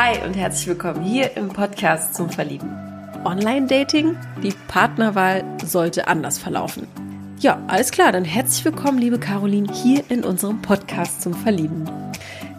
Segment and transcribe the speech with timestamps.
[0.00, 2.70] Hi und herzlich willkommen hier im Podcast zum Verlieben.
[3.24, 4.16] Online-Dating?
[4.44, 6.86] Die Partnerwahl sollte anders verlaufen.
[7.40, 11.90] Ja, alles klar, dann herzlich willkommen, liebe Caroline, hier in unserem Podcast zum Verlieben.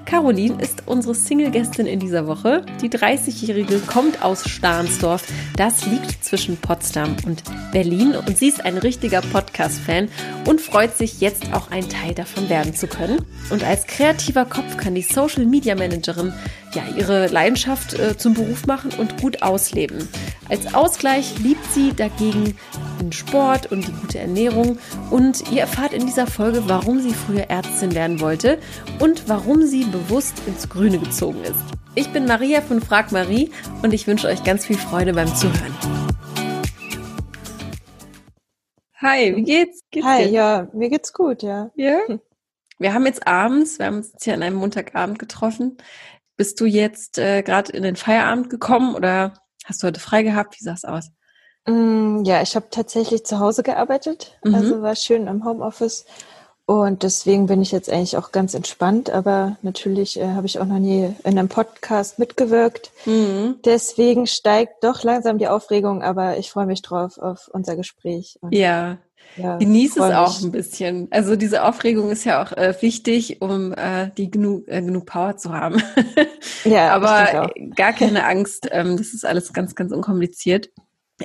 [0.09, 2.65] Caroline ist unsere Single-Gästin in dieser Woche.
[2.81, 5.23] Die 30-Jährige kommt aus Stahnsdorf.
[5.55, 8.15] Das liegt zwischen Potsdam und Berlin.
[8.15, 10.09] Und sie ist ein richtiger Podcast-Fan
[10.47, 13.23] und freut sich, jetzt auch ein Teil davon werden zu können.
[13.51, 16.33] Und als kreativer Kopf kann die Social-Media-Managerin
[16.73, 20.07] ja ihre Leidenschaft äh, zum Beruf machen und gut ausleben.
[20.49, 22.55] Als Ausgleich liebt sie dagegen
[22.99, 24.77] den Sport und die gute Ernährung.
[25.09, 28.59] Und ihr erfahrt in dieser Folge, warum sie früher Ärztin werden wollte
[28.99, 31.63] und warum sie bewusst ins Grüne gezogen ist.
[31.95, 35.75] Ich bin Maria von Frag Marie und ich wünsche euch ganz viel Freude beim Zuhören.
[39.01, 39.81] Hi, wie geht's?
[39.91, 40.29] geht's Hi, dir?
[40.29, 41.71] ja, mir geht's gut, ja.
[41.75, 41.99] Ja?
[42.79, 45.77] Wir haben jetzt abends, wir haben uns hier an einem Montagabend getroffen.
[46.37, 49.33] Bist du jetzt äh, gerade in den Feierabend gekommen oder
[49.65, 50.59] hast du heute frei gehabt?
[50.59, 51.11] Wie sah es aus?
[51.67, 54.55] Mm, ja, ich habe tatsächlich zu Hause gearbeitet, mhm.
[54.55, 56.05] also war schön im Homeoffice
[56.69, 60.67] und deswegen bin ich jetzt eigentlich auch ganz entspannt, aber natürlich äh, habe ich auch
[60.67, 62.91] noch nie in einem Podcast mitgewirkt.
[63.07, 63.55] Mhm.
[63.65, 68.37] Deswegen steigt doch langsam die Aufregung, aber ich freue mich drauf auf unser Gespräch.
[68.51, 68.99] Ja.
[69.35, 71.07] ja Genieß es auch ein bisschen.
[71.09, 75.37] Also diese Aufregung ist ja auch äh, wichtig, um äh, die genug, äh, genug Power
[75.37, 75.81] zu haben.
[76.65, 78.67] ja, aber gar keine Angst.
[78.71, 80.69] Ähm, das ist alles ganz, ganz unkompliziert.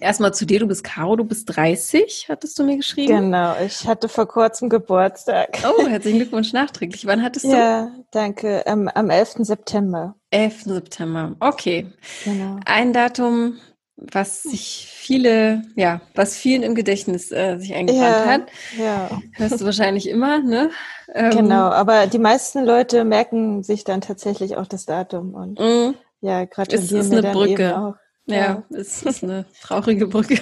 [0.00, 3.16] Erstmal zu dir, du bist Caro, du bist 30, hattest du mir geschrieben?
[3.16, 5.58] Genau, ich hatte vor kurzem Geburtstag.
[5.64, 7.06] Oh, herzlichen Glückwunsch nachträglich.
[7.06, 7.50] Wann hattest du?
[7.50, 9.36] Ja, danke, ähm, am 11.
[9.40, 10.14] September.
[10.30, 10.64] 11.
[10.64, 11.86] September, okay.
[12.24, 12.58] Genau.
[12.66, 13.58] Ein Datum,
[13.96, 18.42] was sich viele, ja, was vielen im Gedächtnis äh, sich eingebrannt ja, hat.
[18.78, 19.20] Ja.
[19.34, 20.70] Hörst du wahrscheinlich immer, ne?
[21.14, 25.94] Ähm, genau, aber die meisten Leute merken sich dann tatsächlich auch das Datum und mm.
[26.20, 27.62] ja, gratulieren ist, ist mir eine dann Brücke.
[27.62, 27.94] eben auch.
[28.26, 30.40] Ja, ja, es ist eine traurige Brücke.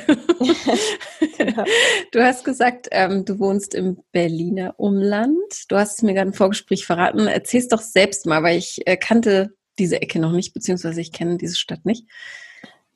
[1.37, 1.65] genau.
[2.13, 5.65] Du hast gesagt, ähm, du wohnst im Berliner Umland.
[5.69, 7.27] Du hast es mir gerade im Vorgespräch verraten.
[7.27, 11.39] Erzähl's doch selbst mal, weil ich äh, kannte diese Ecke noch nicht, beziehungsweise ich kenne
[11.39, 12.07] diese Stadt nicht.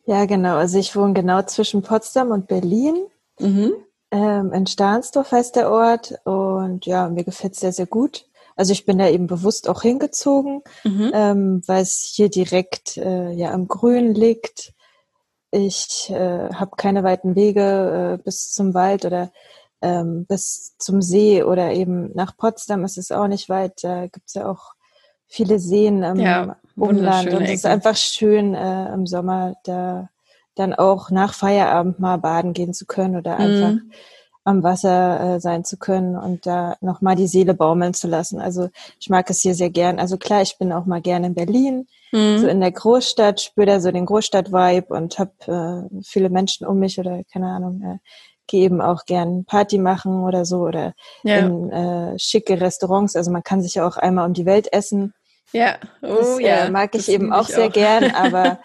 [0.04, 0.56] Ja, genau.
[0.56, 3.06] Also ich wohne genau zwischen Potsdam und Berlin.
[3.40, 3.72] Mhm.
[4.12, 6.14] Ähm, in Stahnsdorf heißt der Ort.
[6.24, 8.26] Und ja, mir gefällt es sehr, sehr gut.
[8.54, 11.10] Also ich bin da eben bewusst auch hingezogen, mhm.
[11.12, 14.72] ähm, weil es hier direkt äh, ja am Grün liegt.
[15.56, 19.30] Ich äh, habe keine weiten Wege äh, bis zum Wald oder
[19.80, 23.82] ähm, bis zum See oder eben nach Potsdam ist es auch nicht weit.
[23.82, 24.74] Da gibt's ja auch
[25.26, 30.10] viele Seen im ja, Umland und es ist einfach schön äh, im Sommer da
[30.56, 33.90] dann auch nach Feierabend mal baden gehen zu können oder einfach mhm.
[34.46, 38.40] Am Wasser äh, sein zu können und da nochmal die Seele baumeln zu lassen.
[38.40, 38.68] Also
[39.00, 39.98] ich mag es hier sehr gern.
[39.98, 42.38] Also klar, ich bin auch mal gern in Berlin, mhm.
[42.38, 46.78] so in der Großstadt, spüre da so den Großstadt-Vibe und habe äh, viele Menschen um
[46.78, 47.98] mich oder keine Ahnung, äh,
[48.46, 51.38] gehe eben auch gern Party machen oder so oder ja.
[51.38, 53.16] in äh, schicke Restaurants.
[53.16, 55.12] Also man kann sich ja auch einmal um die Welt essen.
[55.52, 56.66] Ja, oh das, ja.
[56.66, 57.72] Äh, mag ich eben auch sehr auch.
[57.72, 58.60] gern, aber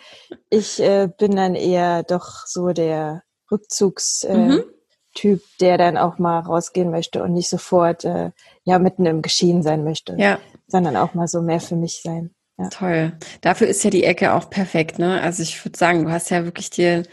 [0.51, 4.63] ich äh, bin dann eher doch so der Rückzugs äh, mhm.
[5.13, 8.31] Typ, der dann auch mal rausgehen möchte und nicht sofort äh,
[8.63, 10.39] ja mitten im Geschehen sein möchte, ja.
[10.67, 12.31] sondern auch mal so mehr für mich sein.
[12.57, 12.69] Ja.
[12.69, 13.13] Toll.
[13.41, 15.21] Dafür ist ja die Ecke auch perfekt, ne?
[15.21, 17.03] Also ich würde sagen, du hast ja wirklich dir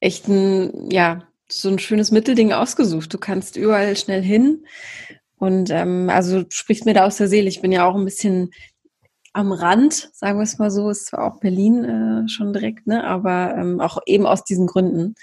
[0.00, 3.12] echt ein, ja, so ein schönes Mittelding ausgesucht.
[3.12, 4.64] Du kannst überall schnell hin.
[5.36, 7.48] Und ähm, also spricht mir da aus der Seele.
[7.48, 8.50] Ich bin ja auch ein bisschen
[9.34, 13.04] am Rand, sagen wir es mal so, ist zwar auch Berlin äh, schon direkt, ne,
[13.04, 15.16] aber ähm, auch eben aus diesen Gründen.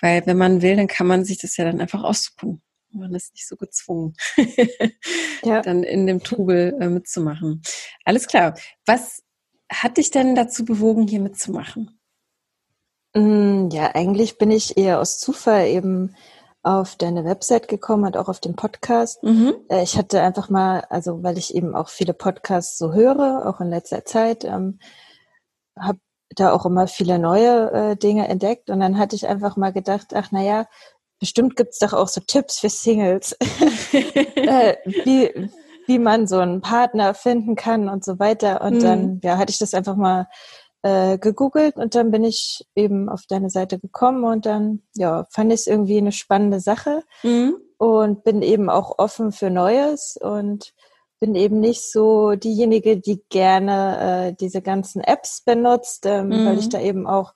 [0.00, 2.62] Weil wenn man will, dann kann man sich das ja dann einfach aussuchen.
[2.90, 4.14] Man ist nicht so gezwungen,
[5.44, 5.60] ja.
[5.60, 7.62] dann in dem Trubel äh, mitzumachen.
[8.04, 8.54] Alles klar.
[8.86, 9.22] Was
[9.70, 12.00] hat dich denn dazu bewogen, hier mitzumachen?
[13.14, 16.14] Mm, ja, eigentlich bin ich eher aus Zufall eben
[16.62, 19.22] auf deine Website gekommen und auch auf den Podcast.
[19.22, 19.54] Mhm.
[19.68, 23.60] Äh, ich hatte einfach mal, also weil ich eben auch viele Podcasts so höre, auch
[23.60, 24.80] in letzter Zeit, ähm,
[25.78, 26.00] habe
[26.34, 30.08] da auch immer viele neue äh, Dinge entdeckt und dann hatte ich einfach mal gedacht,
[30.14, 30.66] ach naja,
[31.20, 33.32] bestimmt gibt's doch auch so Tipps für Singles,
[33.92, 35.50] äh, wie,
[35.86, 38.60] wie man so einen Partner finden kann und so weiter.
[38.60, 38.80] Und mhm.
[38.80, 40.26] dann ja, hatte ich das einfach mal
[40.82, 45.52] äh, gegoogelt und dann bin ich eben auf deine Seite gekommen und dann ja, fand
[45.52, 47.56] ich es irgendwie eine spannende Sache mhm.
[47.78, 50.74] und bin eben auch offen für Neues und
[51.18, 56.46] bin eben nicht so diejenige, die gerne äh, diese ganzen Apps benutzt, ähm, mhm.
[56.46, 57.32] weil ich da eben auch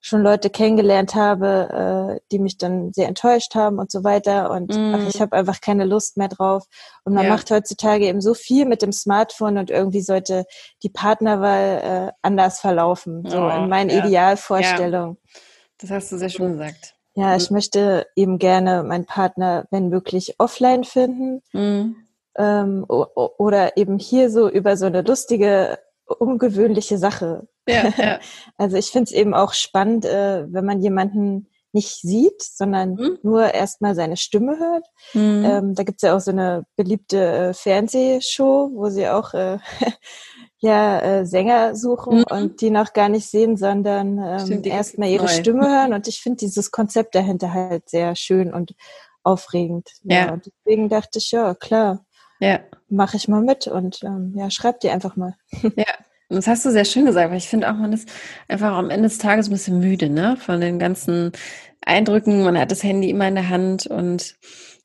[0.00, 4.50] schon Leute kennengelernt habe, äh, die mich dann sehr enttäuscht haben und so weiter.
[4.50, 4.94] Und mm.
[4.94, 6.64] ach, ich habe einfach keine Lust mehr drauf.
[7.04, 7.30] Und man ja.
[7.30, 10.44] macht heutzutage eben so viel mit dem Smartphone und irgendwie sollte
[10.82, 14.04] die Partnerwahl äh, anders verlaufen, so oh, in meinen ja.
[14.04, 15.18] Idealvorstellungen.
[15.20, 15.40] Ja.
[15.78, 16.94] Das hast du sehr schön gesagt.
[17.14, 21.42] Ja, ich möchte eben gerne meinen Partner, wenn möglich, offline finden.
[21.52, 21.96] Mm.
[22.38, 28.18] Ähm, oder eben hier so über so eine lustige, ungewöhnliche Sache ja, ja.
[28.56, 33.18] Also ich finde es eben auch spannend, äh, wenn man jemanden nicht sieht, sondern mhm.
[33.22, 34.86] nur erstmal seine Stimme hört.
[35.12, 35.44] Mhm.
[35.44, 39.58] Ähm, da gibt's ja auch so eine beliebte äh, Fernsehshow, wo sie auch äh,
[40.58, 42.24] ja äh, Sänger suchen mhm.
[42.30, 45.30] und die noch gar nicht sehen, sondern ähm, erstmal ihre neu.
[45.30, 45.92] Stimme hören.
[45.92, 48.74] Und ich finde dieses Konzept dahinter halt sehr schön und
[49.22, 49.90] aufregend.
[50.04, 50.16] Ja.
[50.16, 50.32] ja.
[50.32, 52.02] Und deswegen dachte ich, ja, klar,
[52.40, 52.60] ja.
[52.88, 55.34] mache ich mal mit und ähm, ja, schreib dir einfach mal.
[55.76, 55.86] Ja,
[56.28, 58.10] und das hast du sehr schön gesagt, weil ich finde auch, man ist
[58.48, 60.36] einfach am Ende des Tages ein bisschen müde, ne?
[60.36, 61.32] Von den ganzen
[61.80, 62.42] Eindrücken.
[62.42, 64.36] Man hat das Handy immer in der Hand und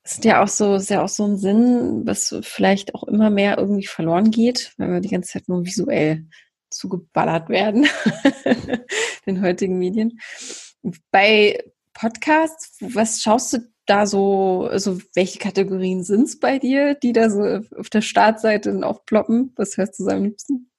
[0.04, 3.30] es ist ja auch so, ist ja auch so ein Sinn, was vielleicht auch immer
[3.30, 6.26] mehr irgendwie verloren geht, weil wir die ganze Zeit nur visuell
[6.70, 7.88] zugeballert werden,
[9.26, 10.20] den heutigen Medien.
[11.12, 11.62] Bei
[11.94, 17.30] Podcasts, was schaust du da so, also welche Kategorien sind es bei dir, die da
[17.30, 17.42] so
[17.78, 19.54] auf der Startseite aufploppen?
[19.56, 20.70] Was hörst du so am liebsten?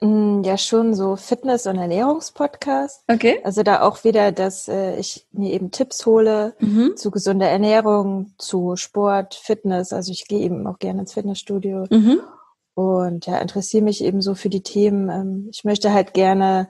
[0.00, 3.04] Mm, ja, schon so Fitness- und Ernährungspodcast.
[3.10, 3.40] Okay.
[3.42, 6.96] Also da auch wieder, dass äh, ich mir eben Tipps hole mhm.
[6.96, 9.92] zu gesunder Ernährung, zu Sport, Fitness.
[9.92, 12.20] Also ich gehe eben auch gerne ins Fitnessstudio mhm.
[12.74, 15.08] und ja, interessiere mich eben so für die Themen.
[15.08, 16.68] Ähm, ich möchte halt gerne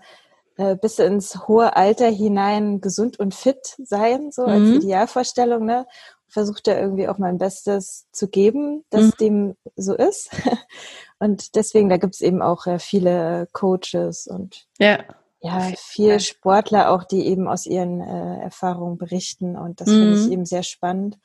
[0.57, 4.49] äh, bis ins hohe Alter hinein gesund und fit sein, so mhm.
[4.49, 5.87] als Idealvorstellung, ne?
[6.29, 9.13] Versuche da irgendwie auch mein Bestes zu geben, dass mhm.
[9.21, 10.31] dem so ist.
[11.21, 14.99] Und deswegen, da gibt es eben auch äh, viele Coaches und ja,
[15.41, 19.57] ja viel Sportler auch, die eben aus ihren äh, Erfahrungen berichten.
[19.57, 19.93] Und das mhm.
[19.93, 21.19] finde ich eben sehr spannend.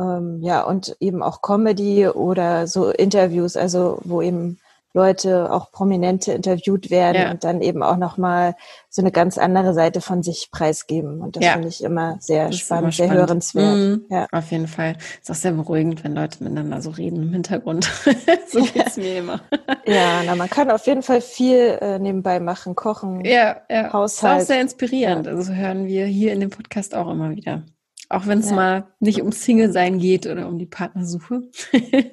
[0.00, 4.58] Ähm, ja, und eben auch Comedy oder so Interviews, also wo eben
[4.94, 7.30] Leute, auch Prominente interviewt werden ja.
[7.30, 8.54] und dann eben auch nochmal
[8.90, 11.22] so eine ganz andere Seite von sich preisgeben.
[11.22, 11.52] Und das ja.
[11.52, 13.20] finde ich immer sehr spannend, immer sehr spannend.
[13.20, 13.76] hörenswert.
[13.76, 14.04] Mhm.
[14.10, 14.26] Ja.
[14.30, 14.96] Auf jeden Fall.
[15.20, 17.84] Ist auch sehr beruhigend, wenn Leute miteinander so reden im Hintergrund.
[18.48, 19.40] so geht's mir immer.
[19.86, 23.92] ja, na, man kann auf jeden Fall viel äh, nebenbei machen, kochen, ja, ja.
[23.92, 24.02] Haushalt.
[24.02, 25.26] Das ist auch sehr inspirierend.
[25.26, 27.62] Also hören wir hier in dem Podcast auch immer wieder.
[28.10, 31.44] Auch wenn es mal nicht um Single-Sein geht oder um die Partnersuche.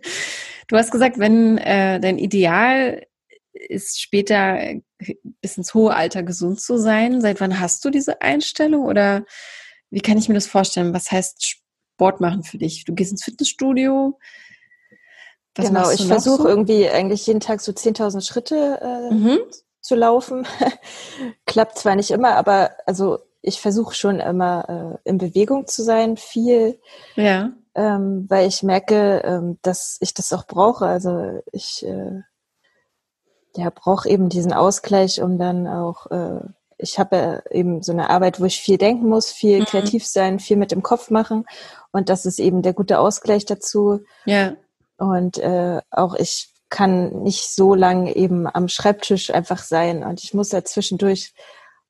[0.69, 3.05] Du hast gesagt, wenn äh, dein Ideal
[3.53, 4.59] ist später
[5.41, 7.21] bis ins hohe Alter gesund zu sein.
[7.21, 9.25] Seit wann hast du diese Einstellung oder
[9.89, 10.93] wie kann ich mir das vorstellen?
[10.93, 12.85] Was heißt Sport machen für dich?
[12.85, 14.19] Du gehst ins Fitnessstudio.
[15.55, 16.47] Was genau, ich versuche so?
[16.47, 19.39] irgendwie eigentlich jeden Tag so 10.000 Schritte äh, mhm.
[19.81, 20.47] zu laufen.
[21.47, 26.15] Klappt zwar nicht immer, aber also ich versuche schon immer äh, in Bewegung zu sein,
[26.15, 26.79] viel.
[27.15, 30.85] Ja ähm, weil ich merke, ähm, dass ich das auch brauche.
[30.85, 32.19] Also ich äh,
[33.55, 36.41] ja, brauche eben diesen Ausgleich, um dann auch, äh,
[36.77, 39.65] ich habe ja eben so eine Arbeit, wo ich viel denken muss, viel mhm.
[39.65, 41.45] kreativ sein, viel mit dem Kopf machen.
[41.93, 44.01] Und das ist eben der gute Ausgleich dazu.
[44.25, 44.55] Ja.
[44.97, 50.33] Und äh, auch ich kann nicht so lang eben am Schreibtisch einfach sein und ich
[50.33, 51.33] muss da zwischendurch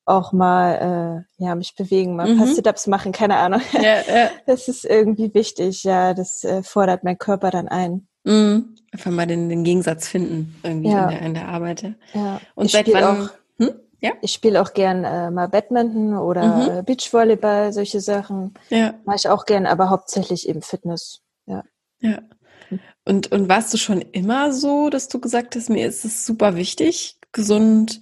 [0.04, 2.54] auch mal äh, ja mich bewegen, mal ein paar mhm.
[2.54, 3.60] Sit-ups machen, keine Ahnung.
[3.72, 4.30] Ja, ja.
[4.46, 8.06] Das ist irgendwie wichtig, ja, das äh, fordert mein Körper dann ein.
[8.24, 8.74] Mhm.
[8.92, 11.04] Einfach mal den, den Gegensatz finden irgendwie ja.
[11.04, 11.94] in, der, in der Arbeit.
[12.12, 12.40] Ja.
[12.54, 13.04] Und ich seit wann?
[13.04, 13.70] Auch, hm?
[14.00, 14.12] ja?
[14.20, 16.84] Ich spiele auch gern äh, mal Badminton oder mhm.
[16.84, 18.54] Beachvolleyball, solche Sachen.
[18.68, 18.94] Ja.
[19.04, 21.20] Mache ich auch gern, aber hauptsächlich eben Fitness.
[21.46, 21.62] Ja.
[22.00, 22.18] Ja.
[23.04, 26.56] Und, und warst du schon immer so, dass du gesagt hast, mir ist es super
[26.56, 28.00] wichtig, gesund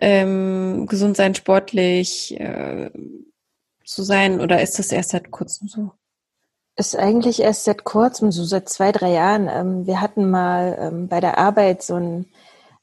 [0.00, 2.90] ähm, gesund sein, sportlich äh,
[3.84, 5.92] zu sein oder ist das erst seit kurzem so?
[6.76, 9.48] Ist eigentlich erst seit kurzem, so seit zwei, drei Jahren.
[9.48, 12.26] Ähm, wir hatten mal ähm, bei der Arbeit so ein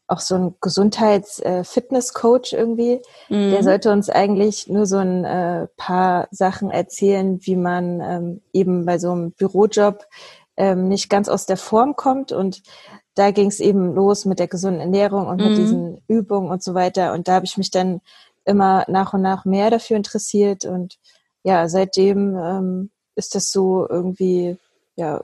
[0.10, 3.01] auch so ein Gesundheits-Fitness-Coach äh, irgendwie.
[3.30, 3.51] Mhm.
[3.51, 8.86] Der sollte uns eigentlich nur so ein äh, paar Sachen erzählen, wie man ähm, eben
[8.86, 10.04] bei so einem Bürojob
[10.58, 12.63] ähm, nicht ganz aus der Form kommt und
[13.20, 15.56] da ging es eben los mit der gesunden Ernährung und mit mhm.
[15.56, 17.12] diesen Übungen und so weiter.
[17.12, 18.00] Und da habe ich mich dann
[18.46, 20.64] immer nach und nach mehr dafür interessiert.
[20.64, 20.98] Und
[21.44, 24.56] ja, seitdem ähm, ist das so irgendwie,
[24.96, 25.22] ja,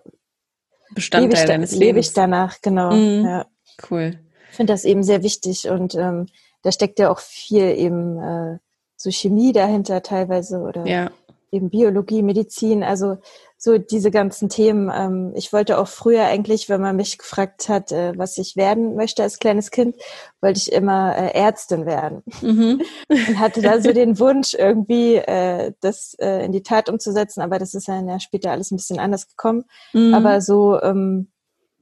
[0.94, 1.86] Bestandteil lebe ich, deines Lebens.
[1.86, 2.92] Lebe ich danach, genau.
[2.94, 3.26] Mhm.
[3.26, 3.46] Ja.
[3.90, 4.20] Cool.
[4.50, 6.28] Ich finde das eben sehr wichtig und ähm,
[6.64, 8.58] da steckt ja auch viel eben äh,
[8.98, 11.12] so Chemie dahinter teilweise oder ja.
[11.52, 13.18] Eben Biologie, Medizin, also
[13.58, 14.92] so diese ganzen Themen.
[14.94, 18.96] Ähm, ich wollte auch früher eigentlich, wenn man mich gefragt hat, äh, was ich werden
[18.96, 19.96] möchte als kleines Kind,
[20.42, 22.24] wollte ich immer äh, Ärztin werden.
[22.42, 22.82] Mhm.
[23.10, 27.60] Und hatte da so den Wunsch, irgendwie äh, das äh, in die Tat umzusetzen, aber
[27.60, 29.66] das ist dann ja später alles ein bisschen anders gekommen.
[29.94, 30.14] Mhm.
[30.14, 31.32] Aber so, ähm,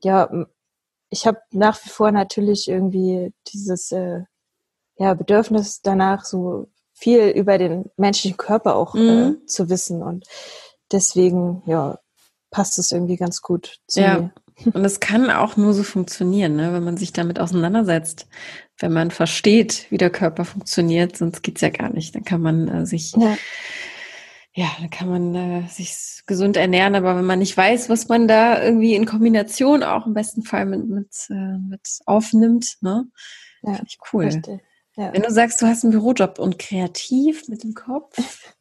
[0.03, 0.29] ja,
[1.09, 4.21] ich habe nach wie vor natürlich irgendwie dieses äh,
[4.97, 9.39] ja, Bedürfnis danach, so viel über den menschlichen Körper auch mhm.
[9.43, 10.01] äh, zu wissen.
[10.01, 10.25] Und
[10.91, 11.97] deswegen, ja,
[12.51, 14.19] passt es irgendwie ganz gut zu ja.
[14.19, 14.33] mir.
[14.73, 18.27] Und es kann auch nur so funktionieren, ne, wenn man sich damit auseinandersetzt,
[18.77, 22.15] wenn man versteht, wie der Körper funktioniert, sonst geht's ja gar nicht.
[22.15, 23.35] Dann kann man äh, sich, ja.
[24.53, 28.27] ja, dann kann man äh, sich gesund ernähren, aber wenn man nicht weiß, was man
[28.27, 33.05] da irgendwie in Kombination auch im besten Fall mit, mit, äh, mit aufnimmt, ne,
[33.63, 34.25] ja, finde ich cool.
[34.25, 34.61] Richtig.
[34.95, 35.11] Ja.
[35.13, 38.53] Wenn du sagst, du hast einen Bürojob und kreativ mit dem Kopf,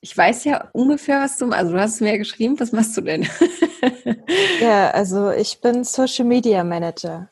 [0.00, 3.00] ich weiß ja ungefähr, was du, also du hast mir ja geschrieben, was machst du
[3.00, 3.26] denn?
[4.60, 7.28] ja, also ich bin Social Media Manager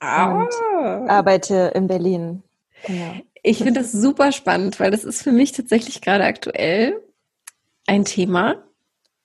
[0.00, 0.42] ah.
[0.42, 2.42] und arbeite in Berlin.
[2.86, 3.14] Genau.
[3.42, 7.00] Ich finde das super spannend, weil das ist für mich tatsächlich gerade aktuell
[7.86, 8.64] ein Thema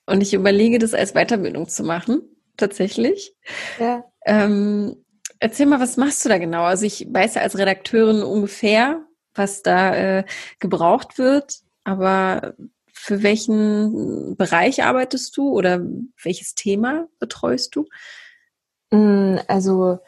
[0.06, 2.22] und ich überlege, das als Weiterbildung zu machen,
[2.58, 3.36] tatsächlich.
[3.80, 4.03] Ja.
[4.25, 5.03] Ähm,
[5.44, 6.64] Erzähl mal, was machst du da genau?
[6.64, 10.24] Also ich weiß ja als Redakteurin ungefähr, was da äh,
[10.60, 12.54] gebraucht wird, aber
[12.94, 15.82] für welchen Bereich arbeitest du oder
[16.24, 17.90] welches Thema betreust du?
[18.92, 20.00] Mm, also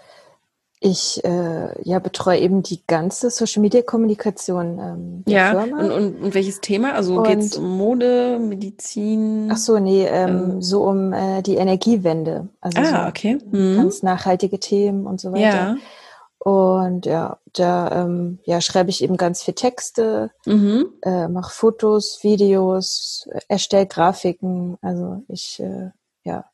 [0.86, 5.80] ich äh, ja, betreue eben die ganze Social Media Kommunikation ähm, der ja, Firma.
[5.80, 6.94] Und, und, und welches Thema?
[6.94, 9.50] Also geht es um Mode, Medizin?
[9.52, 10.62] Ach so, nee, ähm, ähm.
[10.62, 12.50] so um äh, die Energiewende.
[12.62, 13.40] Also ah, so okay.
[13.52, 13.78] Mhm.
[13.78, 15.42] ganz nachhaltige Themen und so weiter.
[15.42, 15.78] Ja.
[16.38, 20.94] Und ja, da ähm, ja, schreibe ich eben ganz viel Texte, mhm.
[21.02, 24.78] äh, mache Fotos, Videos, erstelle Grafiken.
[24.84, 25.90] Also ich äh,
[26.24, 26.46] ja,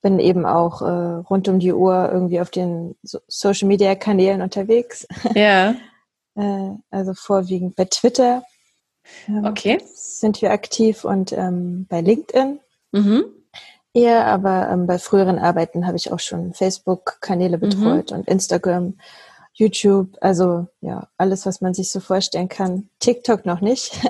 [0.00, 0.84] bin eben auch äh,
[1.28, 5.06] rund um die Uhr irgendwie auf den so Social Media Kanälen unterwegs.
[5.34, 5.74] Ja.
[6.36, 8.44] äh, also vorwiegend bei Twitter.
[9.26, 9.80] Ähm, okay.
[9.94, 12.60] Sind wir aktiv und ähm, bei LinkedIn.
[12.92, 13.24] Mhm.
[13.94, 17.60] Eher, aber ähm, bei früheren Arbeiten habe ich auch schon Facebook-Kanäle mhm.
[17.60, 18.18] betreut mhm.
[18.18, 18.94] und Instagram
[19.58, 22.88] YouTube, also ja, alles, was man sich so vorstellen kann.
[23.00, 23.92] TikTok noch nicht.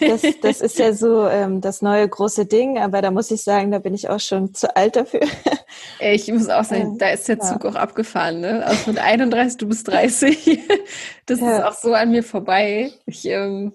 [0.00, 3.70] Das, das ist ja so ähm, das neue große Ding, aber da muss ich sagen,
[3.70, 5.20] da bin ich auch schon zu alt dafür.
[6.00, 7.70] Ich muss auch sagen, da ist der Zug ja.
[7.70, 8.40] auch abgefahren.
[8.40, 8.64] Ne?
[8.66, 10.60] Also mit 31, du bist 30.
[11.26, 11.58] Das ja.
[11.58, 12.92] ist auch so an mir vorbei.
[13.06, 13.72] Ich ähm,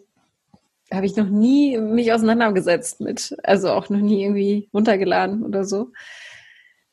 [0.91, 5.91] habe ich noch nie mich auseinandergesetzt mit, also auch noch nie irgendwie runtergeladen oder so.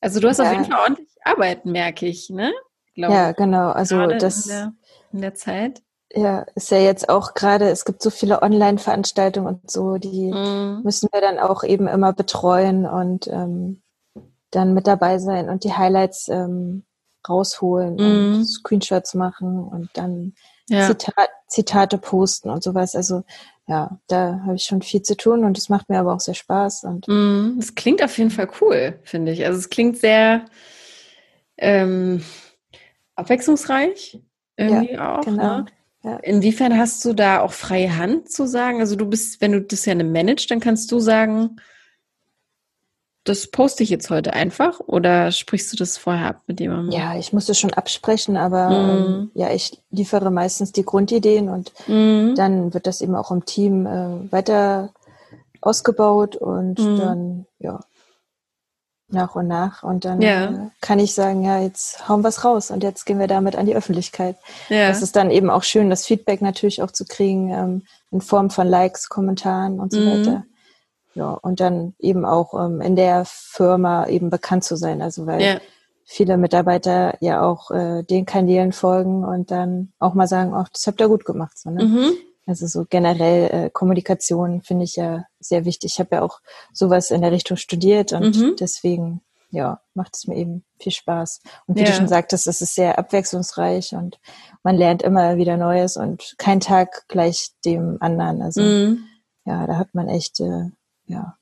[0.00, 0.44] Also du hast ja.
[0.44, 2.52] auf jeden Fall ordentlich Arbeiten, merke ich, ne?
[2.94, 3.70] Glaube Ja, genau.
[3.70, 4.72] Also das in der,
[5.12, 5.82] in der Zeit.
[6.14, 10.82] Ja, ist ja jetzt auch gerade, es gibt so viele Online-Veranstaltungen und so, die mm.
[10.82, 13.80] müssen wir dann auch eben immer betreuen und ähm,
[14.50, 16.84] dann mit dabei sein und die Highlights ähm,
[17.26, 18.00] rausholen mm.
[18.00, 20.34] und Screenshots machen und dann
[20.68, 20.86] ja.
[20.86, 22.94] Zitat, Zitate posten und sowas.
[22.94, 23.24] Also
[23.66, 26.34] ja, da habe ich schon viel zu tun und es macht mir aber auch sehr
[26.34, 26.84] Spaß.
[26.84, 27.58] Und mm.
[27.58, 29.46] es klingt auf jeden Fall cool, finde ich.
[29.46, 30.44] Also es klingt sehr
[31.56, 32.22] ähm,
[33.22, 34.20] abwechslungsreich
[34.56, 35.24] irgendwie ja, auch.
[35.24, 35.58] Genau.
[35.58, 35.66] Ne?
[36.04, 36.16] Ja.
[36.16, 38.80] Inwiefern hast du da auch freie Hand zu sagen?
[38.80, 41.60] Also du bist, wenn du das ja managst, dann kannst du sagen,
[43.24, 46.90] das poste ich jetzt heute einfach oder sprichst du das vorher ab mit jemandem?
[46.90, 48.72] Ja, ich muss es schon absprechen, aber mm.
[48.72, 52.34] ähm, ja, ich liefere meistens die Grundideen und mm.
[52.34, 54.90] dann wird das eben auch im Team äh, weiter
[55.60, 56.98] ausgebaut und mm.
[56.98, 57.78] dann ja
[59.12, 59.82] nach und nach.
[59.82, 60.44] Und dann ja.
[60.44, 63.56] äh, kann ich sagen, ja, jetzt hauen wir es raus und jetzt gehen wir damit
[63.56, 64.36] an die Öffentlichkeit.
[64.68, 64.88] Ja.
[64.88, 68.50] Das ist dann eben auch schön, das Feedback natürlich auch zu kriegen, ähm, in Form
[68.50, 70.10] von Likes, Kommentaren und so mhm.
[70.10, 70.44] weiter.
[71.14, 75.02] Ja, und dann eben auch ähm, in der Firma eben bekannt zu sein.
[75.02, 75.60] Also weil ja.
[76.04, 80.86] viele Mitarbeiter ja auch äh, den Kanälen folgen und dann auch mal sagen, ach, das
[80.86, 81.58] habt ihr gut gemacht.
[81.58, 81.84] So, ne?
[81.84, 82.12] Mhm.
[82.46, 85.92] Also so generell äh, Kommunikation finde ich ja sehr wichtig.
[85.94, 86.40] Ich habe ja auch
[86.72, 88.56] sowas in der Richtung studiert und mhm.
[88.58, 89.22] deswegen
[89.52, 91.40] ja, macht es mir eben viel Spaß.
[91.66, 91.86] Und wie ja.
[91.86, 94.18] du schon sagtest, es ist sehr abwechslungsreich und
[94.62, 98.40] man lernt immer wieder Neues und kein Tag gleich dem anderen.
[98.40, 99.04] Also mhm.
[99.44, 100.70] ja, da hat man echt äh,
[101.06, 101.36] ja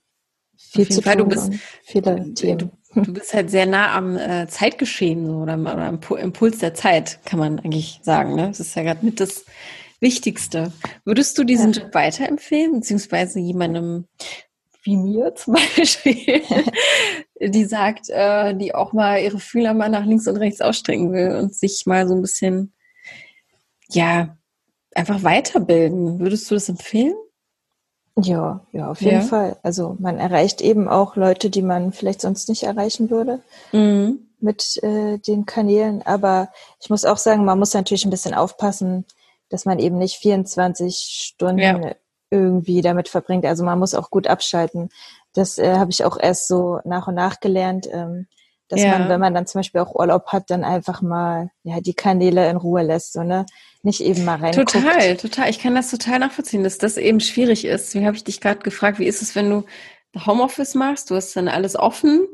[0.56, 1.52] viel zu Fall, tun du bist,
[1.84, 2.58] viele Themen.
[2.94, 6.74] Du, du, bist halt sehr nah am äh, Zeitgeschehen so, oder, oder am Impuls der
[6.74, 8.34] Zeit, kann man eigentlich sagen.
[8.34, 8.48] Ne?
[8.48, 9.44] Das ist ja gerade mit das
[10.00, 10.72] Wichtigste.
[11.04, 11.82] Würdest du diesen ja.
[11.82, 14.06] Job weiterempfehlen, beziehungsweise jemandem
[14.82, 16.42] wie mir zum Beispiel,
[17.40, 21.36] die sagt, äh, die auch mal ihre Fühler mal nach links und rechts ausstrecken will
[21.36, 22.72] und sich mal so ein bisschen,
[23.88, 24.36] ja,
[24.94, 26.20] einfach weiterbilden.
[26.20, 27.14] Würdest du das empfehlen?
[28.16, 29.26] Ja, ja, auf jeden ja.
[29.26, 29.56] Fall.
[29.62, 33.40] Also man erreicht eben auch Leute, die man vielleicht sonst nicht erreichen würde
[33.72, 34.28] mhm.
[34.40, 36.02] mit äh, den Kanälen.
[36.02, 39.04] Aber ich muss auch sagen, man muss natürlich ein bisschen aufpassen,
[39.50, 41.94] dass man eben nicht 24 Stunden ja.
[42.30, 43.44] irgendwie damit verbringt.
[43.44, 44.88] Also man muss auch gut abschalten.
[45.34, 48.26] Das äh, habe ich auch erst so nach und nach gelernt, ähm,
[48.68, 48.96] dass ja.
[48.96, 52.48] man, wenn man dann zum Beispiel auch Urlaub hat, dann einfach mal ja die Kanäle
[52.48, 53.44] in Ruhe lässt, so ne,
[53.82, 54.52] nicht eben mal rein.
[54.52, 55.50] Total, total.
[55.50, 57.94] Ich kann das total nachvollziehen, dass das eben schwierig ist.
[57.94, 59.64] Wie habe ich dich gerade gefragt, wie ist es, wenn du
[60.24, 61.10] Homeoffice machst?
[61.10, 62.28] Du hast dann alles offen,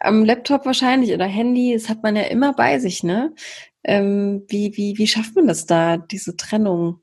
[0.00, 1.74] am Laptop wahrscheinlich oder Handy.
[1.74, 3.34] Das hat man ja immer bei sich, ne?
[3.84, 7.00] Ähm, wie, wie, wie schafft man das da, diese Trennung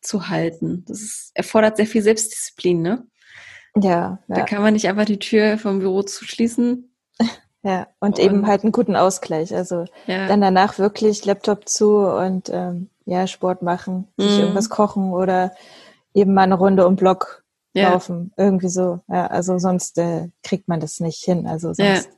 [0.00, 0.84] zu halten?
[0.86, 3.06] Das ist, erfordert sehr viel Selbstdisziplin, ne?
[3.76, 4.34] Ja, ja.
[4.34, 6.94] Da kann man nicht einfach die Tür vom Büro zuschließen.
[7.64, 9.52] Ja, und, und eben halt einen guten Ausgleich.
[9.52, 10.28] Also ja.
[10.28, 14.38] dann danach wirklich Laptop zu und ähm, ja, Sport machen, sich mhm.
[14.38, 15.52] irgendwas kochen oder
[16.14, 17.42] eben mal eine Runde um Block
[17.74, 17.90] ja.
[17.90, 18.32] laufen.
[18.36, 19.00] Irgendwie so.
[19.08, 21.48] Ja, also sonst äh, kriegt man das nicht hin.
[21.48, 22.08] Also sonst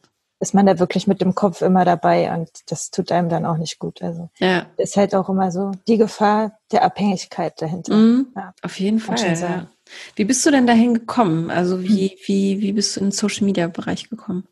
[0.41, 3.59] ist man da wirklich mit dem Kopf immer dabei und das tut einem dann auch
[3.59, 4.03] nicht gut.
[4.03, 4.67] Also ja.
[4.79, 7.95] ist halt auch immer so die Gefahr der Abhängigkeit dahinter.
[7.95, 8.55] Mhm, ja.
[8.63, 9.19] Auf jeden Fall.
[9.19, 9.67] Ja.
[10.17, 11.51] Wie bist du denn dahin gekommen?
[11.51, 12.19] Also wie, hm.
[12.27, 14.45] wie, wie bist du in den Social Media Bereich gekommen?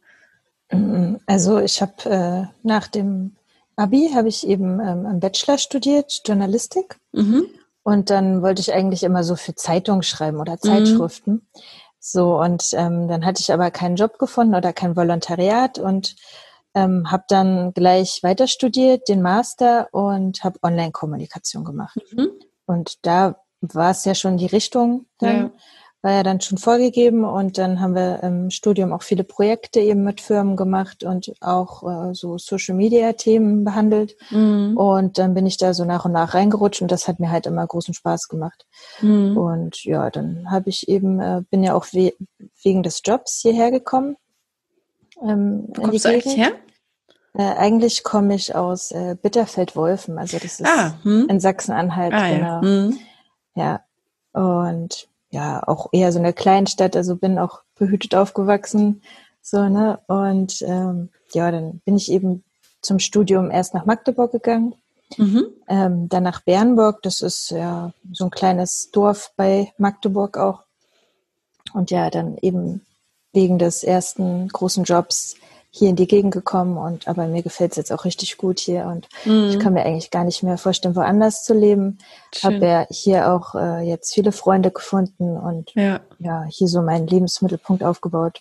[0.70, 3.36] Mhm, also ich habe äh, nach dem
[3.76, 6.98] Abi habe ich eben ähm, am Bachelor studiert, Journalistik.
[7.12, 7.46] Mhm.
[7.82, 11.32] Und dann wollte ich eigentlich immer so für Zeitungen schreiben oder Zeitschriften.
[11.32, 11.42] Mhm.
[12.00, 16.16] So, und ähm, dann hatte ich aber keinen Job gefunden oder kein Volontariat und
[16.74, 21.98] ähm, habe dann gleich weiter studiert, den Master und habe Online-Kommunikation gemacht.
[22.12, 22.30] Mhm.
[22.66, 25.36] Und da war es ja schon die Richtung dann.
[25.36, 25.50] Ja
[26.08, 30.04] war ja dann schon vorgegeben und dann haben wir im Studium auch viele Projekte eben
[30.04, 34.16] mit Firmen gemacht und auch äh, so Social Media Themen behandelt.
[34.30, 34.74] Mhm.
[34.78, 37.44] Und dann bin ich da so nach und nach reingerutscht und das hat mir halt
[37.44, 38.64] immer großen Spaß gemacht.
[39.02, 39.36] Mhm.
[39.36, 42.14] Und ja, dann habe ich eben, äh, bin ja auch we
[42.62, 44.16] wegen des Jobs hierher gekommen.
[45.22, 46.52] Ähm, Wo kommst du eigentlich her?
[47.34, 51.26] Äh, eigentlich komme ich aus äh, Bitterfeld-Wolfen, also das ist ah, hm.
[51.28, 52.46] in Sachsen-Anhalt, ah, genau.
[52.46, 52.60] Ja.
[52.62, 52.98] Hm.
[53.56, 53.80] ja.
[54.32, 59.02] Und ja auch eher so eine Kleinstadt, also bin auch behütet aufgewachsen,
[59.42, 59.98] so ne?
[60.06, 62.44] Und ähm, ja, dann bin ich eben
[62.80, 64.74] zum Studium erst nach Magdeburg gegangen,
[65.16, 65.46] mhm.
[65.68, 70.62] ähm, dann nach Bernburg, das ist ja so ein kleines Dorf bei Magdeburg auch.
[71.74, 72.86] Und ja, dann eben
[73.32, 75.36] wegen des ersten großen Jobs
[75.70, 78.86] hier in die Gegend gekommen und aber mir gefällt es jetzt auch richtig gut hier
[78.86, 79.50] und mhm.
[79.50, 81.98] ich kann mir eigentlich gar nicht mehr vorstellen, woanders zu leben.
[82.42, 86.00] Habe ja hier auch äh, jetzt viele Freunde gefunden und ja.
[86.18, 88.40] ja, hier so meinen Lebensmittelpunkt aufgebaut.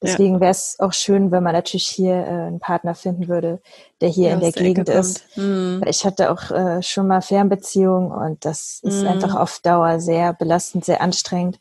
[0.00, 0.40] Deswegen ja.
[0.40, 3.60] wäre es auch schön, wenn man natürlich hier äh, einen Partner finden würde,
[4.00, 5.24] der hier ja, in der Gegend ist.
[5.36, 5.82] Mhm.
[5.86, 9.08] Ich hatte auch äh, schon mal Fernbeziehungen und das ist mhm.
[9.08, 11.58] einfach auf Dauer sehr belastend, sehr anstrengend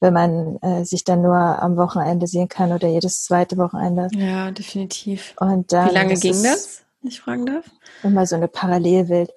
[0.00, 4.08] wenn man äh, sich dann nur am Wochenende sehen kann oder jedes zweite Wochenende.
[4.12, 5.34] Ja, definitiv.
[5.40, 7.64] Und dann, Wie lange das ging das, wenn ich fragen darf?
[8.02, 9.30] Immer so eine Parallelwelt.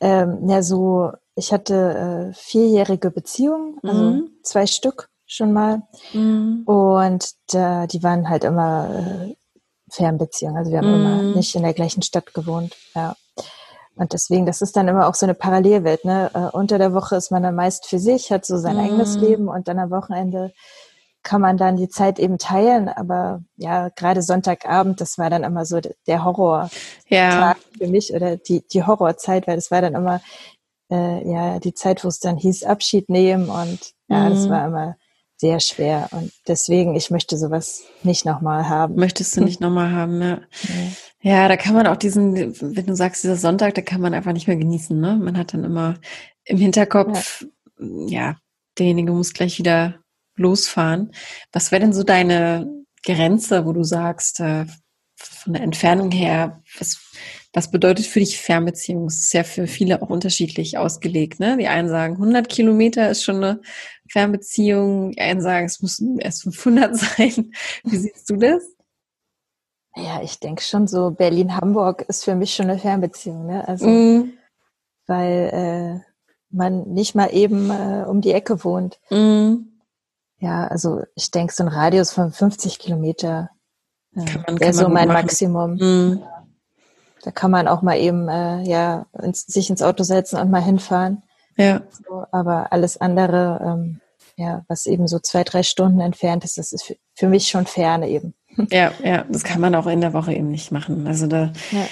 [0.00, 4.30] Ähm, ja, so, ich hatte äh, vierjährige Beziehungen, also mhm.
[4.42, 5.82] zwei Stück schon mal.
[6.12, 6.62] Mhm.
[6.66, 9.36] Und äh, die waren halt immer äh,
[9.90, 10.58] Fernbeziehungen.
[10.58, 10.94] Also wir haben mhm.
[10.94, 12.76] immer nicht in der gleichen Stadt gewohnt.
[12.94, 13.16] Ja.
[13.96, 16.04] Und deswegen, das ist dann immer auch so eine Parallelwelt.
[16.04, 16.30] Ne?
[16.34, 18.80] Äh, unter der Woche ist man dann meist für sich, hat so sein mm.
[18.80, 20.52] eigenes Leben und dann am Wochenende
[21.22, 22.88] kann man dann die Zeit eben teilen.
[22.88, 26.70] Aber ja, gerade Sonntagabend, das war dann immer so der Horror
[27.08, 27.56] ja.
[27.76, 30.20] für mich oder die, die Horrorzeit, weil das war dann immer
[30.90, 34.30] äh, ja die Zeit, wo es dann hieß Abschied nehmen und ja, mm.
[34.30, 34.50] das mhm.
[34.50, 34.96] war immer
[35.36, 36.08] sehr schwer.
[36.12, 38.94] Und deswegen, ich möchte sowas nicht nochmal haben.
[38.96, 40.40] Möchtest du nicht nochmal haben, ja.
[40.62, 40.92] ja.
[41.22, 44.32] Ja, da kann man auch diesen, wenn du sagst, dieser Sonntag, da kann man einfach
[44.32, 45.16] nicht mehr genießen, ne?
[45.16, 45.94] Man hat dann immer
[46.44, 47.44] im Hinterkopf,
[47.78, 48.36] ja, ja
[48.78, 49.96] derjenige muss gleich wieder
[50.36, 51.12] losfahren.
[51.52, 52.70] Was wäre denn so deine
[53.04, 54.66] Grenze, wo du sagst, äh,
[55.16, 57.00] von der Entfernung her, was,
[57.52, 59.06] was bedeutet für dich Fernbeziehung?
[59.06, 61.40] Das ist ja für viele auch unterschiedlich ausgelegt.
[61.40, 61.56] Ne?
[61.56, 63.60] Die einen sagen, 100 Kilometer ist schon eine
[64.10, 65.12] Fernbeziehung.
[65.12, 67.52] Die einen sagen, es müssen erst 500 sein.
[67.84, 68.62] Wie siehst du das?
[69.96, 73.46] Ja, ich denke schon so, Berlin-Hamburg ist für mich schon eine Fernbeziehung.
[73.46, 73.66] Ne?
[73.66, 74.32] Also, mm.
[75.06, 76.12] weil äh,
[76.50, 79.00] man nicht mal eben äh, um die Ecke wohnt.
[79.08, 79.68] Mm.
[80.38, 83.48] Ja, also ich denke, so ein Radius von 50 Kilometer
[84.16, 85.22] äh, wäre so mein machen.
[85.22, 85.74] Maximum.
[85.74, 86.22] Mm.
[87.22, 90.62] Da kann man auch mal eben äh, ja ins, sich ins Auto setzen und mal
[90.62, 91.22] hinfahren.
[91.56, 91.82] Ja.
[92.06, 94.00] So, aber alles andere, ähm,
[94.36, 97.66] ja, was eben so zwei, drei Stunden entfernt ist, das ist für, für mich schon
[97.66, 98.34] ferne eben.
[98.70, 101.06] Ja, ja, das kann man auch in der Woche eben nicht machen.
[101.06, 101.86] Also da ja.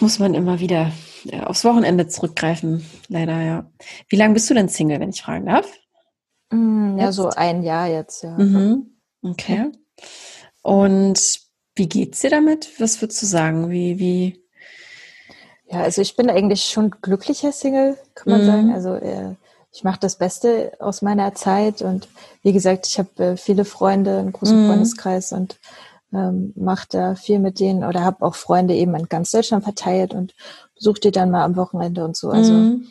[0.00, 0.92] muss man immer wieder
[1.24, 3.70] ja, aufs Wochenende zurückgreifen, leider, ja.
[4.08, 5.66] Wie lange bist du denn Single, wenn ich fragen darf?
[6.50, 8.36] Mm, ja, so ein Jahr jetzt, ja.
[8.36, 8.98] Mhm.
[9.22, 9.70] Okay.
[10.62, 11.40] Und
[11.74, 12.80] wie geht's dir damit?
[12.80, 13.70] Was würdest du sagen?
[13.70, 14.44] Wie, wie?
[15.66, 18.46] Ja, also ich bin eigentlich schon glücklicher Single, kann man mhm.
[18.46, 18.74] sagen.
[18.74, 19.34] Also äh,
[19.72, 22.08] ich mache das Beste aus meiner Zeit und
[22.42, 24.68] wie gesagt, ich habe äh, viele Freunde, einen großen mhm.
[24.68, 25.58] Freundeskreis und
[26.12, 30.12] ähm, mache da viel mit denen oder habe auch Freunde eben in ganz Deutschland verteilt
[30.12, 30.34] und
[30.74, 32.30] besuche die dann mal am Wochenende und so.
[32.30, 32.88] Also mhm.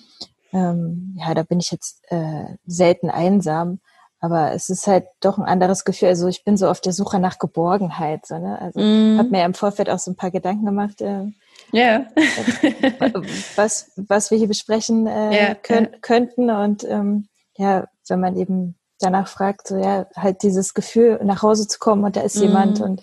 [0.54, 3.80] ähm, ja, da bin ich jetzt äh, selten einsam.
[4.22, 6.10] Aber es ist halt doch ein anderes Gefühl.
[6.10, 8.26] Also ich bin so auf der Suche nach Geborgenheit.
[8.26, 8.60] So, ne?
[8.60, 9.18] Also mm.
[9.18, 11.02] habe mir im Vorfeld auch so ein paar Gedanken gemacht.
[11.02, 11.32] Äh,
[11.72, 12.06] ja.
[13.56, 16.00] was, was wir hier besprechen äh, yeah, könnt, yeah.
[16.02, 16.50] könnten.
[16.50, 21.68] Und ähm, ja, wenn man eben danach fragt, so ja, halt dieses Gefühl, nach Hause
[21.68, 22.44] zu kommen und da ist mm.
[22.44, 23.02] jemand und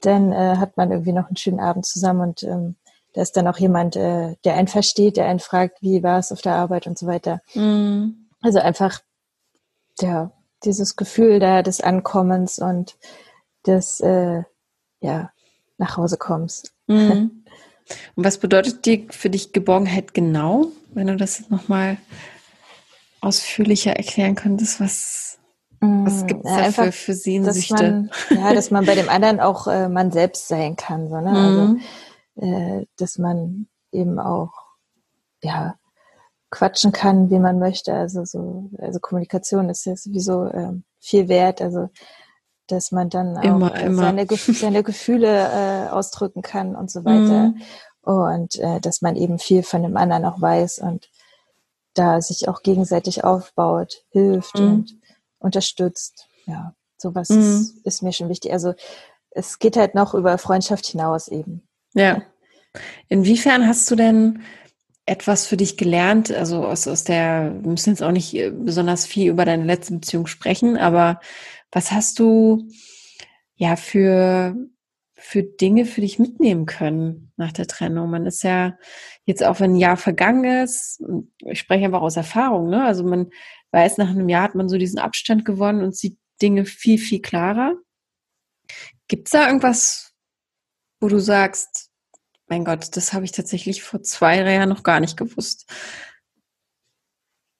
[0.00, 2.76] dann äh, hat man irgendwie noch einen schönen Abend zusammen und ähm,
[3.14, 6.32] da ist dann auch jemand, äh, der einen versteht, der einen fragt, wie war es
[6.32, 7.40] auf der Arbeit und so weiter.
[7.54, 8.10] Mm.
[8.40, 9.00] Also einfach,
[10.00, 10.32] ja,
[10.64, 12.96] dieses Gefühl da des Ankommens und
[13.66, 14.42] des, äh,
[15.00, 15.30] ja,
[15.78, 16.72] nach Hause kommst.
[16.86, 17.44] Mhm.
[18.16, 21.96] Und was bedeutet dir für dich Geborgenheit genau, wenn du das nochmal
[23.22, 25.38] ausführlicher erklären könntest, was,
[25.80, 27.74] was gibt es ja, da für, für Sehnsüchte?
[27.74, 31.20] Dass man, ja, dass man bei dem anderen auch äh, man selbst sein kann, so,
[31.20, 31.30] ne?
[31.30, 31.80] Also, mhm.
[32.36, 34.52] Also, äh, dass man eben auch,
[35.42, 35.76] ja,
[36.50, 37.92] quatschen kann, wie man möchte.
[37.92, 41.60] Also so, also Kommunikation ist ja sowieso äh, viel wert.
[41.60, 41.88] Also
[42.68, 44.02] dass man dann immer, auch äh, immer.
[44.02, 47.48] Seine, seine Gefühle äh, ausdrücken kann und so weiter.
[47.48, 47.62] Mhm.
[48.02, 51.10] Und äh, dass man eben viel von dem anderen auch weiß und
[51.94, 54.70] da sich auch gegenseitig aufbaut, hilft mhm.
[54.70, 54.96] und
[55.38, 56.28] unterstützt.
[56.46, 57.40] Ja, sowas mhm.
[57.40, 58.52] ist, ist mir schon wichtig.
[58.52, 58.74] Also
[59.30, 61.66] es geht halt noch über Freundschaft hinaus eben.
[61.94, 62.22] Ja.
[63.08, 64.42] Inwiefern hast du denn
[65.08, 66.30] etwas für dich gelernt?
[66.30, 69.94] Also aus, aus der, wir müssen jetzt auch nicht äh, besonders viel über deine letzte
[69.94, 71.20] Beziehung sprechen, aber
[71.72, 72.68] was hast du
[73.56, 74.56] ja für,
[75.16, 78.10] für Dinge für dich mitnehmen können nach der Trennung?
[78.10, 78.78] Man ist ja
[79.24, 81.02] jetzt auch, wenn ein Jahr vergangen ist,
[81.44, 82.84] ich spreche einfach aus Erfahrung, ne?
[82.84, 83.30] Also man
[83.72, 87.20] weiß, nach einem Jahr hat man so diesen Abstand gewonnen und sieht Dinge viel, viel
[87.20, 87.74] klarer.
[89.08, 90.14] Gibt es da irgendwas,
[91.00, 91.87] wo du sagst,
[92.48, 95.70] mein Gott, das habe ich tatsächlich vor zwei, drei Jahren noch gar nicht gewusst.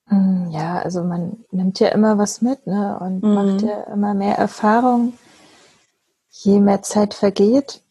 [0.07, 2.97] Hm, ja, also man nimmt ja immer was mit ne?
[2.99, 3.33] und mhm.
[3.33, 5.13] macht ja immer mehr Erfahrung,
[6.29, 7.83] je mehr Zeit vergeht.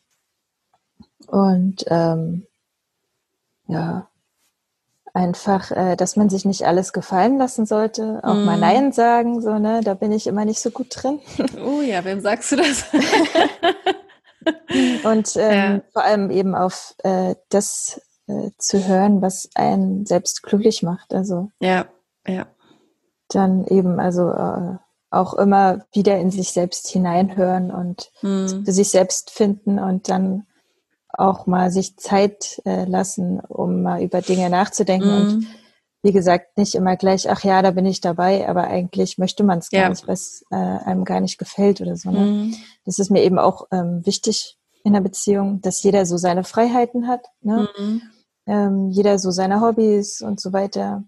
[1.28, 2.46] Und ähm,
[3.66, 4.08] ja,
[5.14, 8.44] einfach, äh, dass man sich nicht alles gefallen lassen sollte, auch mm.
[8.44, 8.60] mal mhm.
[8.60, 11.20] Nein sagen, so, ne, da bin ich immer nicht so gut drin.
[11.62, 12.84] Oh ja, wem sagst du das?
[15.04, 15.80] Und ähm, ja.
[15.92, 21.14] vor allem eben auf äh, das äh, zu hören, was einen selbst glücklich macht.
[21.14, 21.86] Also ja,
[22.26, 22.46] ja.
[23.28, 24.76] Dann eben also äh,
[25.10, 28.64] auch immer wieder in sich selbst hineinhören und mhm.
[28.64, 30.46] für sich selbst finden und dann
[31.08, 35.16] auch mal sich Zeit äh, lassen, um mal über Dinge nachzudenken mhm.
[35.16, 35.46] und
[36.08, 39.58] wie gesagt, nicht immer gleich, ach ja, da bin ich dabei, aber eigentlich möchte man
[39.58, 39.88] es gar ja.
[39.90, 42.10] nicht, was äh, einem gar nicht gefällt oder so.
[42.10, 42.20] Ne?
[42.20, 42.56] Mhm.
[42.86, 47.08] Das ist mir eben auch ähm, wichtig in der Beziehung, dass jeder so seine Freiheiten
[47.08, 47.68] hat, ne?
[47.78, 48.02] Mhm.
[48.46, 51.04] Ähm, jeder so seine Hobbys und so weiter.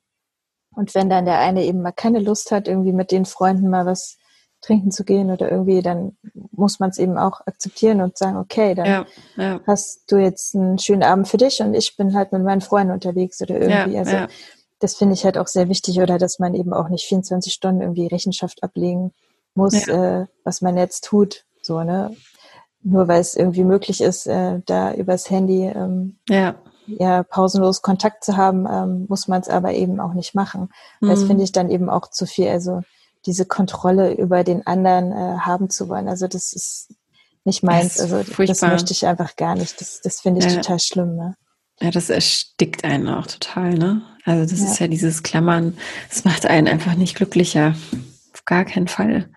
[0.76, 3.86] Und wenn dann der eine eben mal keine Lust hat, irgendwie mit den Freunden mal
[3.86, 4.18] was
[4.60, 6.18] trinken zu gehen oder irgendwie, dann
[6.52, 9.06] muss man es eben auch akzeptieren und sagen, okay, dann ja,
[9.38, 9.60] ja.
[9.66, 12.92] hast du jetzt einen schönen Abend für dich und ich bin halt mit meinen Freunden
[12.92, 13.94] unterwegs oder irgendwie.
[13.94, 14.34] Ja, also
[14.80, 17.82] das finde ich halt auch sehr wichtig oder dass man eben auch nicht 24 Stunden
[17.82, 19.12] irgendwie Rechenschaft ablegen
[19.54, 20.22] muss, ja.
[20.22, 21.44] äh, was man jetzt tut.
[21.62, 22.16] So, ne?
[22.82, 26.54] Nur weil es irgendwie möglich ist, äh, da übers Handy ähm, ja.
[26.86, 30.70] ja pausenlos Kontakt zu haben, ähm, muss man es aber eben auch nicht machen.
[31.00, 31.08] Mhm.
[31.08, 32.48] Das finde ich dann eben auch zu viel.
[32.48, 32.80] Also
[33.26, 36.08] diese Kontrolle über den anderen äh, haben zu wollen.
[36.08, 36.94] Also das ist
[37.44, 38.00] nicht meins.
[38.00, 38.46] also furchtbar.
[38.46, 39.78] das möchte ich einfach gar nicht.
[39.80, 40.60] Das, das finde ich ja.
[40.60, 41.16] total schlimm.
[41.16, 41.36] Ne?
[41.80, 44.02] Ja, das erstickt einen auch total, ne?
[44.30, 44.66] Also das ja.
[44.66, 45.76] ist ja dieses Klammern,
[46.08, 47.74] das macht einen einfach nicht glücklicher.
[48.32, 49.28] Auf gar keinen Fall.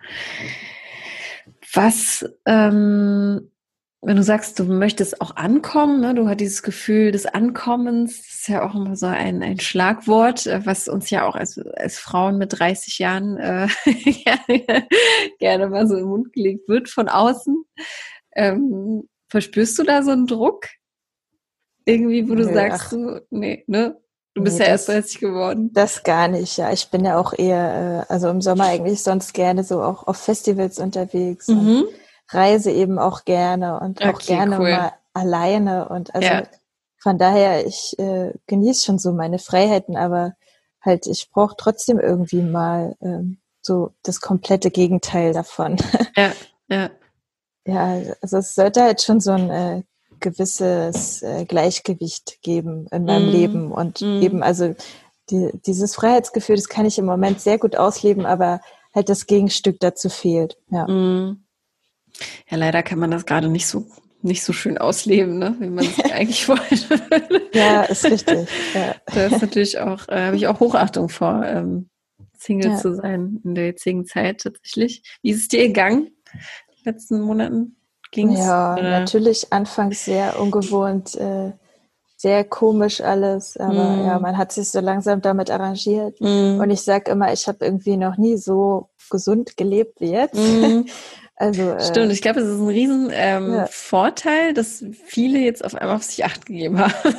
[1.72, 3.50] Was, ähm,
[4.00, 6.14] wenn du sagst, du möchtest auch ankommen, ne?
[6.14, 10.46] du hast dieses Gefühl des Ankommens, das ist ja auch immer so ein, ein Schlagwort,
[10.46, 14.86] äh, was uns ja auch als, als Frauen mit 30 Jahren äh, gerne,
[15.40, 17.64] gerne mal so im Mund gelegt wird von außen.
[18.36, 20.68] Ähm, verspürst du da so einen Druck?
[21.84, 23.96] Irgendwie, wo du nee, sagst, du, nee, ne?
[24.34, 25.70] Du bist nee, ja erst 30 geworden.
[25.72, 26.72] Das gar nicht, ja.
[26.72, 30.16] Ich bin ja auch eher, äh, also im Sommer eigentlich sonst gerne so auch auf
[30.16, 31.56] Festivals unterwegs mhm.
[31.56, 31.86] und
[32.30, 34.72] reise eben auch gerne und okay, auch gerne cool.
[34.72, 36.42] mal alleine und also ja.
[36.98, 40.34] von daher, ich äh, genieße schon so meine Freiheiten, aber
[40.80, 45.76] halt, ich brauche trotzdem irgendwie mal ähm, so das komplette Gegenteil davon.
[46.16, 46.32] Ja,
[46.68, 46.90] ja.
[47.66, 49.82] Ja, also es sollte halt schon so ein äh,
[50.20, 53.32] gewisses äh, Gleichgewicht geben in meinem mm.
[53.32, 54.22] Leben und mm.
[54.22, 54.74] eben also
[55.30, 58.60] die, dieses Freiheitsgefühl, das kann ich im Moment sehr gut ausleben, aber
[58.94, 60.56] halt das Gegenstück dazu fehlt.
[60.70, 60.86] Ja.
[60.86, 61.44] Mm.
[62.48, 63.86] Ja, leider kann man das gerade nicht so
[64.22, 65.54] nicht so schön ausleben, ne?
[65.58, 67.02] wie man es eigentlich wollte.
[67.52, 68.48] ja, ist richtig.
[68.72, 68.94] Ja.
[69.04, 71.90] Da ist natürlich auch, äh, habe ich auch Hochachtung vor, ähm,
[72.44, 72.76] Single ja.
[72.76, 75.02] zu sein in der jetzigen Zeit tatsächlich.
[75.22, 76.06] Wie ist es dir gegangen?
[76.32, 77.76] In den letzten Monaten
[78.14, 78.38] ging's?
[78.38, 79.00] Ja, oder?
[79.00, 81.52] natürlich anfangs sehr ungewohnt, äh,
[82.16, 84.06] sehr komisch alles, aber mm.
[84.06, 86.18] ja, man hat sich so langsam damit arrangiert.
[86.20, 86.60] Mm.
[86.60, 90.34] Und ich sage immer, ich habe irgendwie noch nie so gesund gelebt wie jetzt.
[90.34, 90.86] Mm.
[91.36, 93.66] Also, äh, Stimmt, ich glaube, es ist ein riesen ähm, ja.
[93.68, 96.92] Vorteil, dass viele jetzt auf einmal auf sich Acht gegeben haben.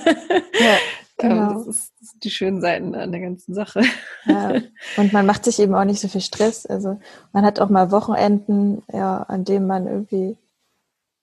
[0.58, 0.78] Ja,
[1.18, 1.54] genau.
[1.54, 3.82] das, ist, das sind die schönen Seiten an der ganzen Sache.
[4.26, 4.54] Ja.
[4.96, 6.66] Und man macht sich eben auch nicht so viel Stress.
[6.66, 6.98] Also
[7.34, 10.38] man hat auch mal Wochenenden, ja, an denen man irgendwie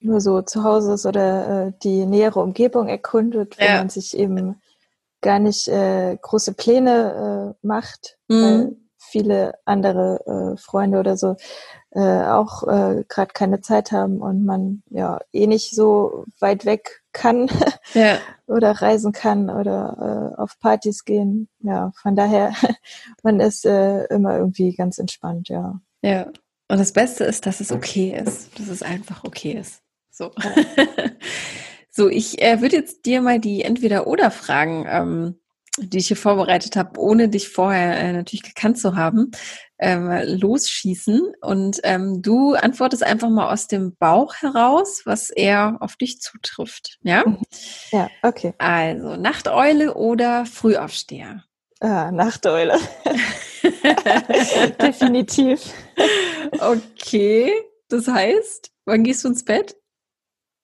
[0.02, 3.78] nur so zu Hause ist oder äh, die nähere Umgebung erkundet, wo ja.
[3.78, 4.60] man sich eben
[5.20, 8.42] gar nicht äh, große Pläne äh, macht, mhm.
[8.42, 11.36] weil viele andere äh, Freunde oder so
[11.90, 17.02] äh, auch äh, gerade keine Zeit haben und man ja eh nicht so weit weg
[17.12, 17.50] kann
[17.94, 18.18] ja.
[18.46, 21.48] oder reisen kann oder auf Partys gehen.
[21.60, 22.52] Ja, von daher,
[23.22, 25.78] man ist immer irgendwie ganz entspannt, ja.
[26.00, 26.28] Ja.
[26.68, 29.81] Und das Beste ist, dass es okay ist, dass es einfach okay ist.
[30.12, 30.30] So.
[31.90, 35.42] so, ich äh, würde jetzt dir mal die Entweder-Oder-Fragen ähm,
[35.78, 39.30] die ich hier vorbereitet habe, ohne dich vorher äh, natürlich gekannt zu haben,
[39.78, 41.32] ähm, losschießen.
[41.40, 46.98] Und ähm, du antwortest einfach mal aus dem Bauch heraus, was eher auf dich zutrifft.
[47.02, 47.24] Ja?
[47.26, 47.38] Mhm.
[47.90, 48.52] Ja, okay.
[48.58, 51.42] Also, Nachteule oder Frühaufsteher?
[51.80, 52.78] Ah, Nachteule.
[54.80, 55.72] Definitiv.
[56.60, 57.50] Okay.
[57.88, 59.76] Das heißt, wann gehst du ins Bett?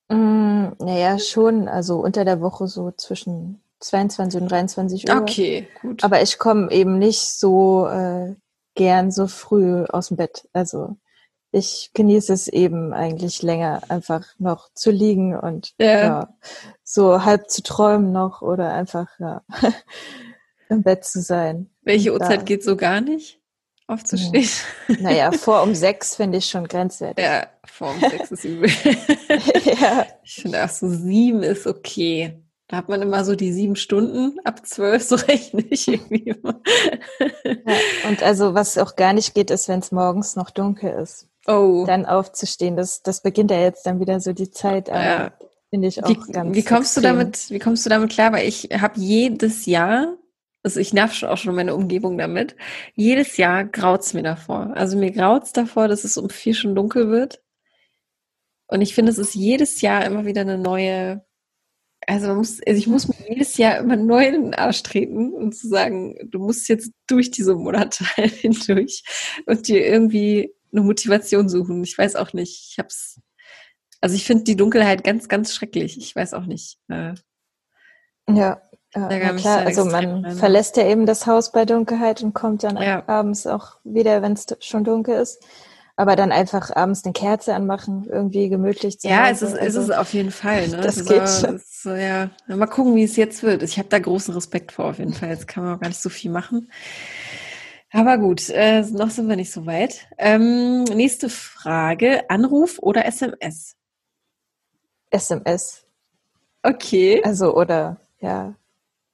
[0.08, 1.68] Mm, naja, schon.
[1.68, 5.16] Also unter der Woche so zwischen 22 und 23 Uhr.
[5.16, 6.02] Okay, gut.
[6.02, 8.34] Aber ich komme eben nicht so äh,
[8.74, 10.48] gern so früh aus dem Bett.
[10.52, 10.96] Also
[11.50, 15.86] ich genieße es eben eigentlich länger, einfach noch zu liegen und ja.
[15.86, 16.34] ja
[16.82, 19.42] so halb zu träumen noch oder einfach ja,
[20.68, 21.70] im Bett zu sein.
[21.82, 23.37] Welche Uhrzeit geht so gar nicht?
[23.88, 24.48] Aufzustehen?
[25.00, 27.24] Naja, vor um sechs finde ich schon grenzwertig.
[27.24, 28.70] Ja, vor um sechs ist übel.
[29.80, 30.06] ja.
[30.22, 32.38] Ich finde auch so sieben ist okay.
[32.68, 36.60] Da hat man immer so die sieben Stunden ab zwölf, so rechne ich irgendwie immer.
[37.44, 41.26] Ja, und also was auch gar nicht geht, ist, wenn es morgens noch dunkel ist.
[41.46, 41.84] Oh.
[41.86, 42.76] Dann aufzustehen.
[42.76, 44.90] Das, das beginnt ja jetzt dann wieder so die Zeit.
[44.90, 45.32] Aber ja.
[45.70, 47.02] Finde ich auch wie, ganz Wie kommst extrem.
[47.02, 48.32] du damit, wie kommst du damit klar?
[48.32, 50.14] Weil ich habe jedes Jahr,
[50.62, 52.56] also ich nerv schon auch schon meine Umgebung damit,
[52.94, 54.72] jedes Jahr graut's mir davor.
[54.74, 57.42] Also mir graut's davor, dass es um vier schon dunkel wird.
[58.66, 61.22] Und ich finde, es ist jedes Jahr immer wieder eine neue
[62.06, 65.54] also, muss, also ich muss mir jedes Jahr immer neu in den Arsch treten und
[65.54, 69.02] zu sagen, du musst jetzt durch diese Monate halt hindurch
[69.46, 71.82] und dir irgendwie eine Motivation suchen.
[71.82, 72.70] Ich weiß auch nicht.
[72.70, 73.20] Ich hab's.
[74.00, 75.98] Also ich finde die Dunkelheit ganz, ganz schrecklich.
[75.98, 76.78] Ich weiß auch nicht.
[76.88, 77.14] Äh,
[78.30, 78.62] ja,
[78.94, 79.66] ja klar.
[79.66, 80.36] Also man rein.
[80.36, 83.02] verlässt ja eben das Haus bei Dunkelheit und kommt dann ja.
[83.06, 85.42] abends auch wieder, wenn es schon dunkel ist
[85.98, 89.88] aber dann einfach abends eine Kerze anmachen, irgendwie gemütlich zu Ja, es ist, also, es
[89.88, 90.68] ist auf jeden Fall.
[90.68, 90.76] Ne?
[90.76, 91.60] Das, das geht so, schon.
[91.68, 92.30] So, ja.
[92.46, 93.64] Mal gucken, wie es jetzt wird.
[93.64, 95.30] Ich habe da großen Respekt vor, auf jeden Fall.
[95.30, 96.70] Jetzt kann man auch gar nicht so viel machen.
[97.90, 100.06] Aber gut, äh, noch sind wir nicht so weit.
[100.18, 103.74] Ähm, nächste Frage: Anruf oder SMS?
[105.10, 105.84] SMS.
[106.62, 107.20] Okay.
[107.24, 108.54] Also, oder, ja,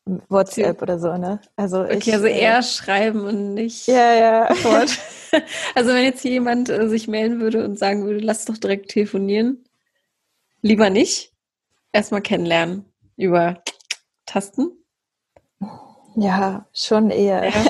[0.07, 1.41] WhatsApp oder so, ne?
[1.57, 4.65] Also okay, ich, also eher äh, schreiben und nicht ja, ja.
[4.65, 4.99] Wort.
[5.75, 9.65] also wenn jetzt jemand äh, sich melden würde und sagen würde, lass doch direkt telefonieren,
[10.61, 11.33] lieber nicht.
[11.93, 12.85] Erstmal kennenlernen
[13.17, 13.63] über
[14.27, 14.73] Tasten.
[16.17, 17.47] Ja, schon eher.
[17.47, 17.53] Ja.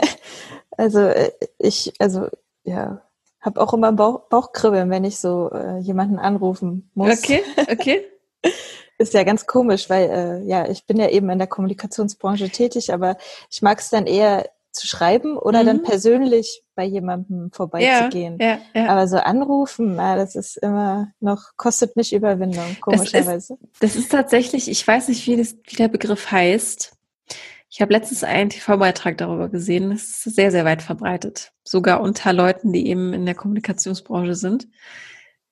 [0.77, 2.27] Also äh, ich, also
[2.65, 3.01] ja,
[3.41, 7.23] habe auch immer Bauch, Bauchkribbeln, wenn ich so äh, jemanden anrufen muss.
[7.23, 8.05] Okay, okay.
[8.99, 12.93] Ist ja ganz komisch, weil äh, ja, ich bin ja eben in der Kommunikationsbranche tätig,
[12.93, 13.17] aber
[13.51, 15.67] ich mag es dann eher zu schreiben oder mhm.
[15.67, 18.39] dann persönlich bei jemandem vorbeizugehen.
[18.41, 18.89] Ja, ja, ja.
[18.89, 23.57] Aber so anrufen, na, das ist immer noch, kostet mich Überwindung, komischerweise.
[23.61, 26.93] Das ist, das ist tatsächlich, ich weiß nicht, wie, das, wie der Begriff heißt.
[27.71, 29.91] Ich habe letztens einen TV-Beitrag darüber gesehen.
[29.91, 31.53] Das ist sehr, sehr weit verbreitet.
[31.65, 34.69] Sogar unter Leuten, die eben in der Kommunikationsbranche sind.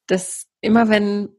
[0.07, 1.31] Dass immer wenn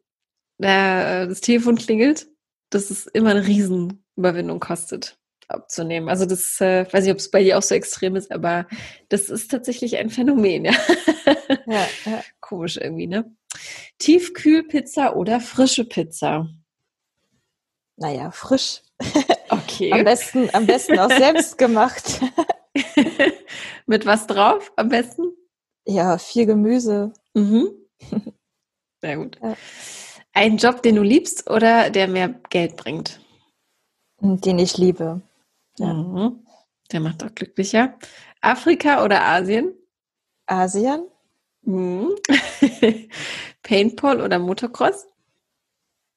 [0.59, 2.27] äh, das Telefon klingelt,
[2.69, 5.17] dass es immer eine Riesenüberwindung kostet.
[5.47, 6.09] abzunehmen.
[6.09, 8.65] Also das, äh, weiß ich, ob es bei dir auch so extrem ist, aber
[9.09, 10.73] das ist tatsächlich ein Phänomen, ja.
[11.67, 12.23] ja, ja.
[12.39, 13.35] Komisch irgendwie, ne?
[13.99, 16.47] Tiefkühlpizza oder frische Pizza?
[17.97, 18.81] Naja, frisch.
[19.49, 19.91] Okay.
[19.91, 22.21] am besten, am besten auch selbst gemacht.
[23.85, 25.25] Mit was drauf am besten?
[25.85, 27.13] Ja, viel Gemüse.
[27.35, 27.69] Mhm.
[29.01, 29.37] Sehr gut.
[29.43, 29.55] Ja.
[30.33, 33.19] Ein Job, den du liebst oder der mehr Geld bringt?
[34.19, 35.21] Den ich liebe.
[35.77, 35.93] Ja.
[35.93, 36.45] Mhm.
[36.91, 37.97] Der macht auch glücklicher.
[38.41, 39.73] Afrika oder Asien?
[40.47, 41.07] Asien.
[41.61, 42.15] Mhm.
[43.63, 45.07] Paintball oder Motocross?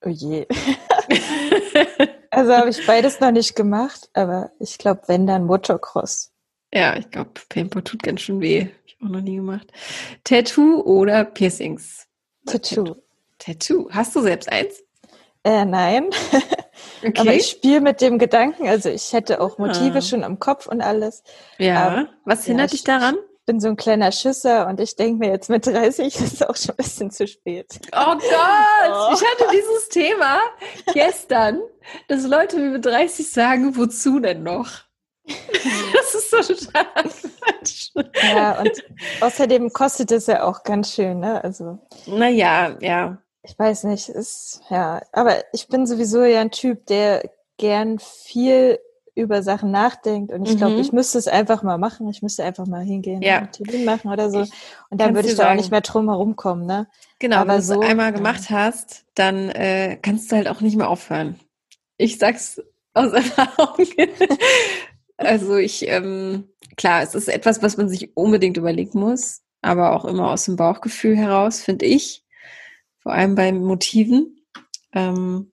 [0.04, 0.46] Oh je.
[2.30, 6.32] also habe ich beides noch nicht gemacht, aber ich glaube, wenn dann Motocross.
[6.72, 8.62] Ja, ich glaube, Paintball tut ganz schön weh.
[8.62, 9.72] Habe ich auch noch nie gemacht.
[10.24, 12.06] Tattoo oder Piercings?
[12.46, 12.84] Tattoo.
[12.84, 13.05] Tattoo.
[13.90, 14.82] Hast du selbst eins?
[15.44, 16.10] Äh, nein.
[17.02, 17.20] Okay.
[17.20, 20.02] Aber ich spiele mit dem Gedanken, also ich hätte auch Motive ah.
[20.02, 21.22] schon im Kopf und alles.
[21.58, 21.86] Ja.
[21.86, 23.16] Aber, Was hindert ja, dich daran?
[23.16, 26.42] Ich bin so ein kleiner Schisser und ich denke mir jetzt mit 30 ist es
[26.42, 27.78] auch schon ein bisschen zu spät.
[27.92, 29.14] Oh Gott, oh.
[29.14, 30.38] ich hatte dieses Thema
[30.92, 31.60] gestern,
[32.08, 34.68] dass Leute mir mit 30 sagen, wozu denn noch?
[35.92, 36.86] Das ist so total.
[38.22, 38.84] Ja, und
[39.20, 41.42] außerdem kostet es ja auch ganz schön, ne?
[41.42, 41.78] Also.
[42.06, 47.30] Naja, ja ich weiß nicht, ist, ja, aber ich bin sowieso ja ein Typ, der
[47.58, 48.78] gern viel
[49.14, 50.58] über Sachen nachdenkt und ich mhm.
[50.58, 52.06] glaube, ich müsste es einfach mal machen.
[52.08, 53.40] Ich müsste einfach mal hingehen ja.
[53.40, 54.40] und Termin machen oder so.
[54.90, 56.86] und dann würde ich da auch nicht mehr drum herum kommen, ne?
[57.18, 58.56] Genau, aber wenn so, du es einmal gemacht ja.
[58.56, 61.40] hast, dann äh, kannst du halt auch nicht mehr aufhören.
[61.96, 62.60] Ich sag's
[62.92, 63.86] aus Erfahrung.
[65.16, 70.04] also ich, ähm, klar, es ist etwas, was man sich unbedingt überlegen muss, aber auch
[70.04, 72.25] immer aus dem Bauchgefühl heraus, finde ich
[73.06, 74.44] vor allem bei Motiven.
[74.92, 75.52] Ähm,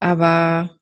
[0.00, 0.76] aber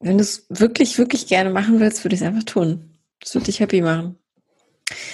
[0.00, 2.98] wenn du es wirklich, wirklich gerne machen willst, würde ich es einfach tun.
[3.20, 4.18] Das würde dich happy machen.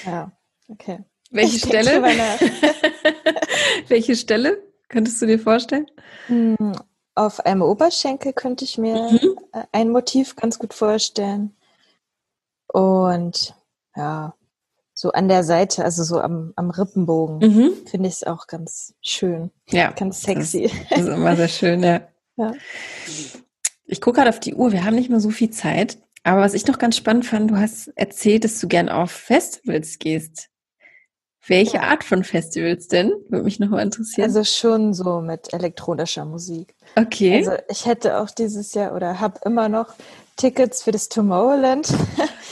[0.04, 0.32] Ja,
[0.66, 1.04] okay.
[1.30, 2.02] Welche ich Stelle?
[3.86, 5.86] Welche Stelle könntest du dir vorstellen?
[6.26, 6.72] Hm,
[7.14, 9.38] auf einem Oberschenkel könnte ich mir mhm.
[9.70, 11.56] ein Motiv ganz gut vorstellen.
[12.66, 13.54] Und
[13.94, 14.34] ja,
[14.98, 17.72] so an der Seite, also so am, am Rippenbogen, mhm.
[17.84, 19.50] finde ich es auch ganz schön.
[19.68, 19.90] Ja.
[19.90, 20.62] Ganz sexy.
[20.62, 22.00] Das, das ist immer sehr schön, ja.
[22.36, 22.54] ja.
[23.84, 25.98] Ich gucke gerade auf die Uhr, wir haben nicht mehr so viel Zeit.
[26.24, 29.98] Aber was ich noch ganz spannend fand, du hast erzählt, dass du gern auf Festivals
[29.98, 30.48] gehst.
[31.46, 31.82] Welche.
[31.82, 33.12] Art von Festivals denn?
[33.28, 34.24] Würde mich nochmal interessieren.
[34.24, 36.74] Also schon so mit elektronischer Musik.
[36.96, 37.36] Okay.
[37.36, 39.94] Also ich hätte auch dieses Jahr oder habe immer noch
[40.36, 41.88] Tickets für das Tomorrowland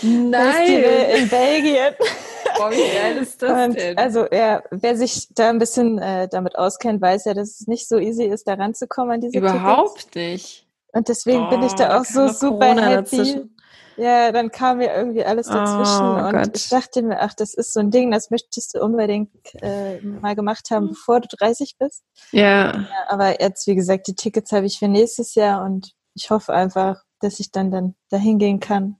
[0.02, 0.52] Nein.
[0.52, 1.94] Festival in Belgien.
[2.56, 3.98] Boah, wie geil ist das und denn?
[3.98, 7.88] Also ja, wer sich da ein bisschen äh, damit auskennt, weiß ja, dass es nicht
[7.88, 10.14] so easy ist, da ranzukommen an diese Überhaupt Tickets.
[10.14, 10.66] nicht.
[10.92, 13.16] Und deswegen oh, bin ich da auch so super Corona happy.
[13.16, 13.56] Dazwischen.
[13.96, 16.56] Ja, dann kam mir irgendwie alles dazwischen oh, und Gott.
[16.56, 19.30] ich dachte mir, ach, das ist so ein Ding, das möchtest du unbedingt
[19.62, 22.02] äh, mal gemacht haben, bevor du 30 bist.
[22.32, 22.72] Ja.
[22.72, 22.86] ja.
[23.06, 27.02] Aber jetzt, wie gesagt, die Tickets habe ich für nächstes Jahr und ich hoffe einfach,
[27.20, 28.96] dass ich dann dann dahin gehen kann.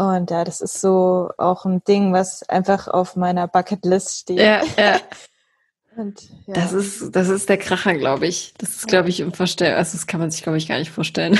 [0.00, 4.38] Und ja, das ist so auch ein Ding, was einfach auf meiner Bucketlist steht.
[4.38, 4.98] Ja, ja.
[5.96, 6.54] Und, ja.
[6.54, 8.54] Das ist, das ist der Kracher, glaube ich.
[8.56, 9.76] Das ist, glaube ich, unvorstellbar.
[9.76, 11.38] Also, das kann man sich, glaube ich, gar nicht vorstellen.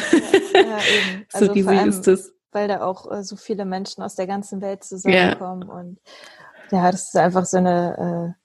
[0.52, 1.26] Ja, ja eben.
[1.32, 2.32] so also riesig ist das.
[2.52, 5.66] Weil da auch äh, so viele Menschen aus der ganzen Welt zusammenkommen.
[5.66, 5.74] Ja.
[5.74, 5.98] Und
[6.70, 8.36] ja, das ist einfach so eine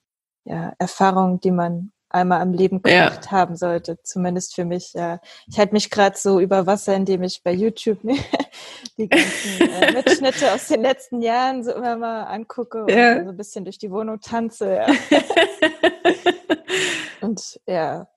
[0.45, 3.32] äh, ja, Erfahrung, die man einmal im Leben gemacht ja.
[3.32, 4.93] haben sollte, zumindest für mich.
[4.93, 5.19] Ja.
[5.47, 7.99] Ich halte mich gerade so über Wasser, indem ich bei YouTube
[8.97, 13.17] die ganzen äh, Mitschnitte aus den letzten Jahren so immer mal angucke ja.
[13.17, 14.75] und so ein bisschen durch die Wohnung tanze.
[14.75, 14.88] Ja.
[17.21, 18.08] und ja,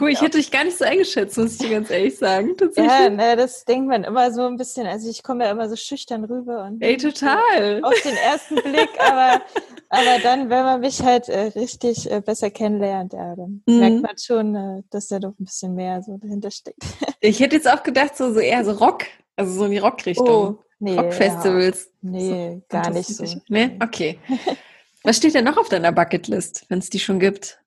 [0.00, 0.24] cool, ich ja.
[0.24, 2.54] hätte dich gar nicht so eingeschätzt, muss ich dir ganz ehrlich sagen.
[2.76, 4.86] Ja, ne, das denkt man immer so ein bisschen.
[4.86, 7.82] Also ich komme ja immer so schüchtern rüber und Ey, total.
[7.82, 9.42] auf den ersten Blick, aber,
[9.88, 13.78] aber dann, wenn man mich halt äh, richtig äh, besser kennenlernt, ja, dann mhm.
[13.78, 16.82] merkt man schon, äh, dass da doch ein bisschen mehr so dahinter steckt.
[17.20, 20.28] Ich hätte jetzt auch gedacht, so, so eher so Rock, also so in die Rockrichtung.
[20.28, 21.90] Oh, nee, Rockfestivals.
[22.02, 22.10] Ja.
[22.10, 23.24] Nee, so, gar nicht so.
[23.48, 24.20] Nee, okay.
[25.02, 27.58] Was steht denn noch auf deiner Bucketlist, wenn es die schon gibt?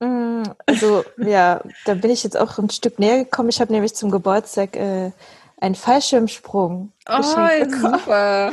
[0.00, 3.50] Mm, also ja, da bin ich jetzt auch ein Stück näher gekommen.
[3.50, 5.12] Ich habe nämlich zum Geburtstag äh,
[5.60, 6.92] einen Fallschirmsprung.
[7.08, 8.52] Oh, super.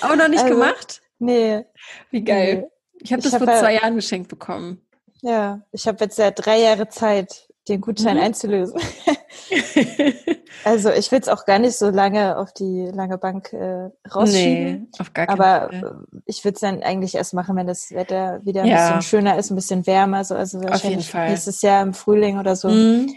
[0.00, 1.00] Aber noch nicht also, gemacht?
[1.18, 1.64] Nee.
[2.10, 2.56] Wie geil.
[2.56, 2.68] Nee.
[3.00, 4.82] Ich habe das hab vor zwei Jahren geschenkt bekommen.
[5.22, 8.24] Ja, ich habe jetzt ja drei Jahre Zeit, den Gutschein mhm.
[8.24, 8.80] einzulösen.
[10.64, 14.64] also ich will es auch gar nicht so lange auf die lange Bank äh, rausschieben.
[14.64, 16.04] Nee, auf gar keinen Aber Fall.
[16.14, 18.86] Äh, ich würde es dann eigentlich erst machen, wenn das Wetter wieder ein ja.
[18.88, 20.24] bisschen schöner ist, ein bisschen wärmer.
[20.24, 22.68] So, also wahrscheinlich nächstes Jahr im Frühling oder so.
[22.68, 23.14] Mhm.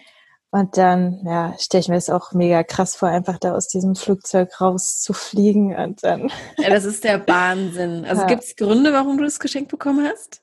[0.54, 3.96] Und dann, ja, stelle ich mir das auch mega krass vor, einfach da aus diesem
[3.96, 6.30] Flugzeug rauszufliegen und dann.
[6.58, 8.06] Ja, das ist der Wahnsinn.
[8.12, 8.28] Also ja.
[8.28, 10.42] gibt es Gründe, warum du das Geschenk bekommen hast?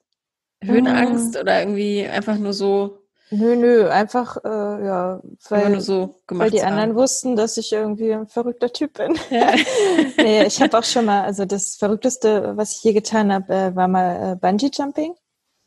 [0.65, 1.41] Höhenangst mhm.
[1.41, 2.99] oder irgendwie einfach nur so?
[3.31, 5.21] Nö, nö, einfach, äh, ja,
[5.51, 9.19] weil, so weil die anderen wussten, dass ich irgendwie ein verrückter Typ bin.
[9.31, 9.55] Ja.
[10.17, 13.77] nee, ich habe auch schon mal, also das Verrückteste, was ich je getan habe, äh,
[13.77, 15.15] war mal äh, Bungee Jumping.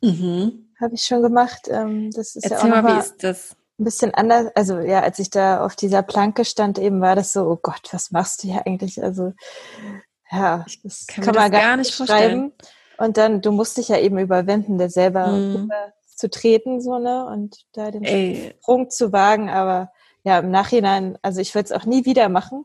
[0.02, 0.74] Mhm.
[0.80, 1.68] Habe ich schon gemacht.
[1.70, 3.56] Ähm, das ist Erzähl ja auch mal, wie ist das?
[3.80, 4.48] ein bisschen anders.
[4.56, 7.90] Also ja, als ich da auf dieser Planke stand, eben war das so, oh Gott,
[7.92, 9.04] was machst du hier eigentlich?
[9.04, 9.34] Also
[10.32, 12.54] ja, das kann, kann man das gar nicht schreiben.
[12.98, 15.72] Und dann, du musst dich ja eben überwinden, der selber mhm.
[16.22, 17.26] Zu treten, so, ne?
[17.26, 18.54] Und da den Ey.
[18.62, 19.50] Sprung zu wagen.
[19.50, 19.92] Aber
[20.24, 22.64] ja, im Nachhinein, also ich würde es auch nie wieder machen.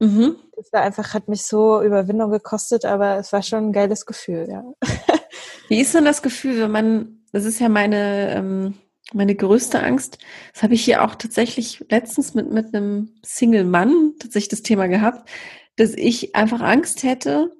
[0.00, 0.36] Mhm.
[0.56, 4.46] Das war einfach, hat mich so Überwindung gekostet, aber es war schon ein geiles Gefühl,
[4.50, 4.64] ja.
[5.68, 8.74] Wie ist denn das Gefühl, wenn man, das ist ja meine, ähm,
[9.12, 10.18] meine größte Angst,
[10.52, 15.28] das habe ich hier auch tatsächlich letztens mit, mit einem Single-Mann tatsächlich das Thema gehabt,
[15.76, 17.52] dass ich einfach Angst hätte,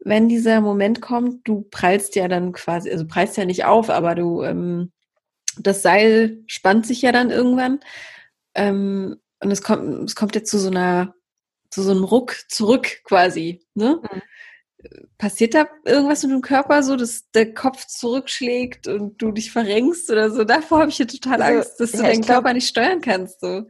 [0.00, 4.14] wenn dieser Moment kommt, du prallst ja dann quasi, also prallst ja nicht auf, aber
[4.14, 4.92] du, ähm,
[5.58, 7.80] das Seil spannt sich ja dann irgendwann.
[8.54, 11.14] Ähm, und es kommt, es kommt jetzt zu so einer,
[11.70, 14.00] zu so einem Ruck zurück quasi, ne?
[14.02, 14.22] Mhm
[15.18, 20.10] passiert da irgendwas mit dem Körper so, dass der Kopf zurückschlägt und du dich verrenkst
[20.10, 20.44] oder so?
[20.44, 23.00] Davor habe ich hier total also, Angst, dass du ja, deinen glaub, Körper nicht steuern
[23.00, 23.40] kannst.
[23.40, 23.66] So.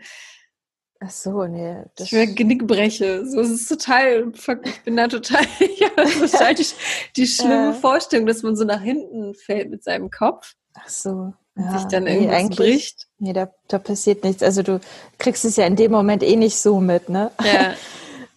[1.00, 1.84] Ach so, nee.
[1.96, 3.24] Das ich mir Genick breche.
[3.24, 4.32] So, es ist total,
[4.64, 5.42] ich bin da total,
[5.76, 6.74] ja, das ist wahrscheinlich
[7.16, 10.54] die schlimme äh, Vorstellung, dass man so nach hinten fällt mit seinem Kopf.
[10.74, 11.32] Ach so.
[11.56, 13.06] Ja, sich dann irgendwas nee, bricht.
[13.18, 14.42] Nee, da, da passiert nichts.
[14.42, 14.80] Also du
[15.18, 17.30] kriegst es ja in dem Moment eh nicht so mit, ne?
[17.44, 17.74] Ja.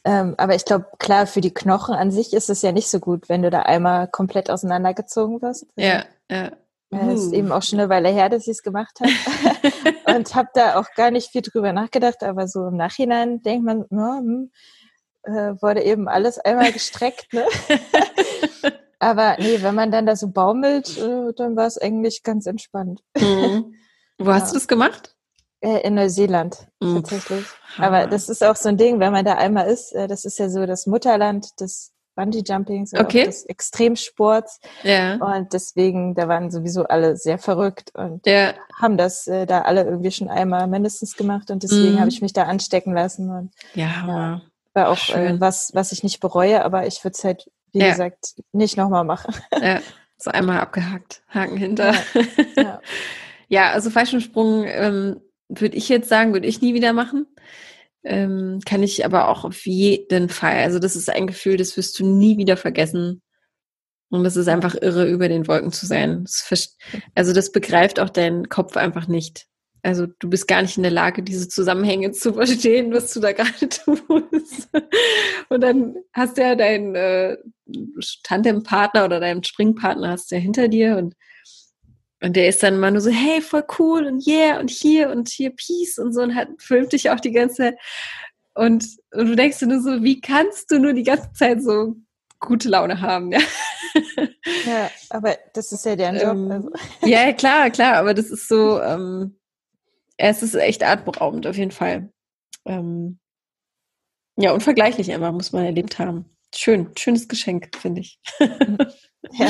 [0.03, 2.99] Ähm, aber ich glaube, klar, für die Knochen an sich ist es ja nicht so
[2.99, 5.68] gut, wenn du da einmal komplett auseinandergezogen wirst.
[5.78, 6.51] Also, ja, ja.
[6.94, 7.14] Uh.
[7.14, 9.12] ist eben auch schon eine Weile her, dass ich es gemacht habe.
[10.18, 13.86] und habe da auch gar nicht viel drüber nachgedacht, aber so im Nachhinein denkt man,
[13.89, 14.52] ja, hm,
[15.24, 17.32] äh, wurde eben alles einmal gestreckt.
[17.34, 17.46] Ne?
[19.00, 23.02] aber nee, wenn man dann da so baumelt, äh, dann war es eigentlich ganz entspannt.
[23.18, 23.76] Mhm.
[24.18, 24.50] Wo hast ja.
[24.50, 25.16] du das gemacht?
[25.64, 27.46] Äh, in Neuseeland mm, tatsächlich.
[27.78, 30.39] Aber das ist auch so ein Ding, wenn man da einmal ist, äh, das ist
[30.39, 33.26] ja so das Mutterland des Bungee-Jumpings okay.
[33.26, 34.59] des Extremsports.
[34.84, 35.15] Ja.
[35.15, 38.53] Und deswegen, da waren sowieso alle sehr verrückt und ja.
[38.80, 41.99] haben das äh, da alle irgendwie schon einmal mindestens gemacht und deswegen mm.
[41.99, 43.30] habe ich mich da anstecken lassen.
[43.30, 44.41] Und, ja, ja
[44.74, 47.89] war auch äh, was, was ich nicht bereue, aber ich würde es halt, wie ja.
[47.89, 49.36] gesagt, nicht nochmal machen.
[49.61, 49.82] Ja,
[50.17, 51.93] so einmal abgehakt, Haken hinter.
[51.93, 52.22] Ja,
[52.55, 52.82] ja.
[53.49, 57.28] ja also Fallschirmsprung ähm, würde ich jetzt sagen, würde ich nie wieder machen.
[58.04, 60.58] Ähm, kann ich aber auch auf jeden Fall.
[60.58, 63.22] Also das ist ein Gefühl, das wirst du nie wieder vergessen.
[64.10, 66.24] Und das ist einfach irre, über den Wolken zu sein.
[66.24, 66.78] Das
[67.16, 69.47] also das begreift auch dein Kopf einfach nicht.
[69.84, 73.32] Also du bist gar nicht in der Lage, diese Zusammenhänge zu verstehen, was du da
[73.32, 74.70] gerade tust.
[75.49, 77.38] Und dann hast du ja deinen äh,
[78.24, 81.16] Tandempartner oder deinen Springpartner hast du ja hinter dir und
[82.22, 85.28] und der ist dann immer nur so, hey, voll cool und yeah und hier und
[85.30, 87.78] hier Peace und so und hat, filmt dich auch die ganze Zeit.
[88.53, 91.95] Und, und du denkst dir nur so, wie kannst du nur die ganze Zeit so
[92.39, 93.39] gute Laune haben, ja?
[94.65, 96.32] Ja, aber das ist ja deren Job.
[96.32, 96.72] Ähm, also.
[97.07, 99.38] Ja, klar, klar, aber das ist so, ähm,
[100.17, 102.11] es ist echt atemberaubend auf jeden Fall.
[102.65, 103.19] Ähm,
[104.38, 106.26] ja, unvergleichlich einfach, muss man erlebt haben.
[106.53, 108.19] Schön, schönes Geschenk, finde ich.
[108.39, 109.49] ja.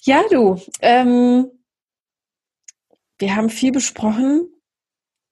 [0.00, 1.50] Ja, du, ähm,
[3.18, 4.48] wir haben viel besprochen.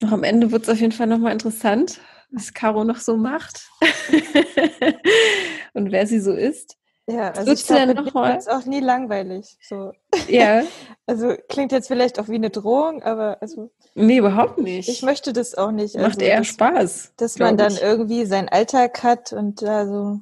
[0.03, 2.01] Noch am Ende wird es auf jeden Fall nochmal interessant,
[2.31, 3.71] was Caro noch so macht
[5.73, 6.77] und wer sie so ist.
[7.09, 8.37] Ja, also ich glaube, noch mal?
[8.37, 9.57] ist auch nie langweilig.
[9.61, 9.93] So.
[10.29, 10.63] Ja.
[11.09, 13.71] Also klingt jetzt vielleicht auch wie eine Drohung, aber also.
[13.95, 14.89] Nee, überhaupt nicht.
[14.89, 15.95] Ich möchte das auch nicht.
[15.95, 17.13] Macht also, eher Spaß.
[17.17, 17.81] Dass man dann ich.
[17.81, 20.19] irgendwie seinen Alltag hat und da so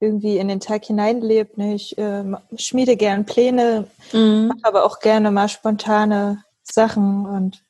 [0.00, 1.58] irgendwie in den Tag hineinlebt.
[1.58, 1.74] Ne?
[1.74, 2.24] Ich äh,
[2.56, 4.48] schmiede gern Pläne, mhm.
[4.48, 7.62] mache aber auch gerne mal spontane Sachen und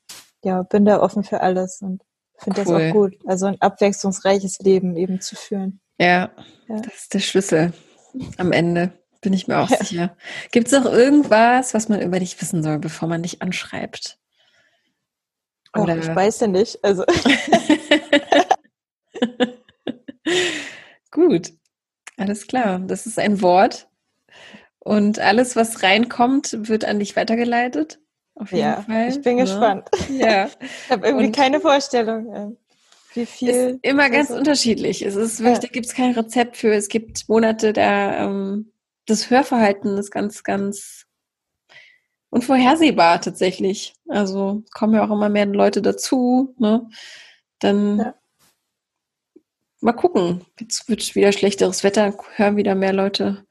[0.43, 2.03] ja, bin da offen für alles und
[2.39, 2.67] finde cool.
[2.67, 3.17] das auch gut.
[3.27, 5.81] Also ein abwechslungsreiches Leben eben zu führen.
[5.99, 6.31] Ja,
[6.69, 6.81] ja.
[6.81, 7.73] das ist der Schlüssel
[8.39, 8.93] am Ende.
[9.21, 9.79] Bin ich mir auch ja.
[9.79, 10.17] sicher.
[10.53, 14.19] Gibt es noch irgendwas, was man über dich wissen soll, bevor man dich anschreibt?
[15.75, 15.95] Oder?
[15.95, 16.83] Och, ich weiß ja nicht.
[16.85, 17.05] Also.
[21.11, 21.53] Gut.
[22.17, 23.89] Alles klar, das ist ein Wort.
[24.79, 27.99] Und alles, was reinkommt, wird an dich weitergeleitet.
[28.37, 29.09] Auf jeden ja, Fall.
[29.09, 29.45] Ich bin ja.
[29.45, 29.89] gespannt.
[30.11, 30.49] Ja.
[30.61, 32.57] Ich habe irgendwie Und keine Vorstellung,
[33.15, 33.49] wie viel.
[33.49, 34.37] Ist immer ganz so.
[34.37, 35.05] unterschiedlich.
[35.05, 35.63] Es ist wirklich, ja.
[35.63, 36.73] da gibt es kein Rezept für.
[36.75, 38.73] Es gibt Monate, da ähm,
[39.07, 41.07] das Hörverhalten ist ganz, ganz
[42.31, 43.95] und vorhersehbar tatsächlich.
[44.09, 46.55] Also kommen ja auch immer mehr Leute dazu.
[46.59, 46.89] Ne?
[47.59, 48.15] Dann ja.
[49.87, 50.45] Mal gucken.
[50.61, 53.47] Jetzt wird wieder schlechteres Wetter, hören wieder mehr Leute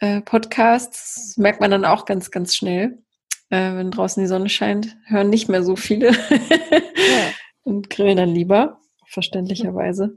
[0.00, 1.14] äh, Podcasts.
[1.14, 3.02] Das merkt man dann auch ganz, ganz schnell.
[3.50, 7.30] Äh, wenn draußen die Sonne scheint, hören nicht mehr so viele ja.
[7.64, 10.16] und grillen dann lieber, verständlicherweise.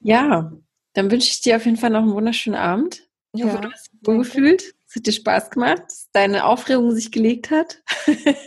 [0.00, 0.52] Ja,
[0.94, 3.06] dann wünsche ich dir auf jeden Fall noch einen wunderschönen Abend.
[3.32, 4.74] Ich ja, hoffe, du hast dich wohl gefühlt.
[4.88, 7.82] Es hat dir Spaß gemacht, dass deine Aufregung sich gelegt hat.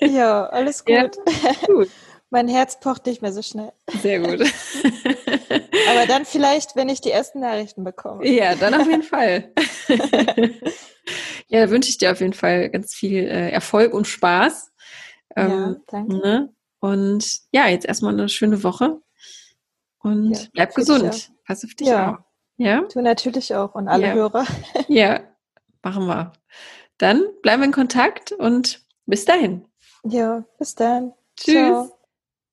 [0.02, 0.96] Ja, alles gut.
[0.96, 1.90] Ja, gut.
[2.30, 3.72] Mein Herz pocht nicht mehr so schnell.
[4.02, 4.42] Sehr gut.
[5.90, 8.28] Aber dann vielleicht, wenn ich die ersten Nachrichten bekomme.
[8.28, 9.54] Ja, dann auf jeden Fall.
[11.48, 14.72] ja, da wünsche ich dir auf jeden Fall ganz viel äh, Erfolg und Spaß.
[15.38, 16.16] Ähm, ja, danke.
[16.16, 16.54] Ne?
[16.80, 19.00] Und ja, jetzt erstmal eine schöne Woche.
[20.00, 21.32] Und ja, bleib gesund.
[21.46, 22.12] Pass auf dich ja.
[22.12, 22.18] auf.
[22.58, 22.82] Ja.
[22.92, 24.14] Du natürlich auch und alle ja.
[24.14, 24.46] Hörer.
[24.88, 25.22] ja,
[25.82, 26.34] machen wir.
[26.98, 29.66] Dann bleiben wir in Kontakt und bis dahin.
[30.04, 31.14] Ja, bis dann.
[31.36, 31.54] Tschüss.
[31.54, 31.97] Ciao.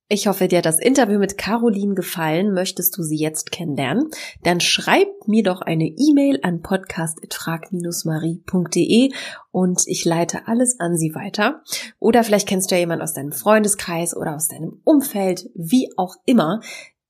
[0.07, 2.53] Ich hoffe, dir hat das Interview mit Caroline gefallen.
[2.53, 4.11] Möchtest du sie jetzt kennenlernen?
[4.43, 9.13] Dann schreib mir doch eine E-Mail an podcast.frag-marie.de
[9.51, 11.63] und ich leite alles an sie weiter.
[12.01, 16.17] Oder vielleicht kennst du ja jemanden aus deinem Freundeskreis oder aus deinem Umfeld, wie auch
[16.27, 16.61] immer,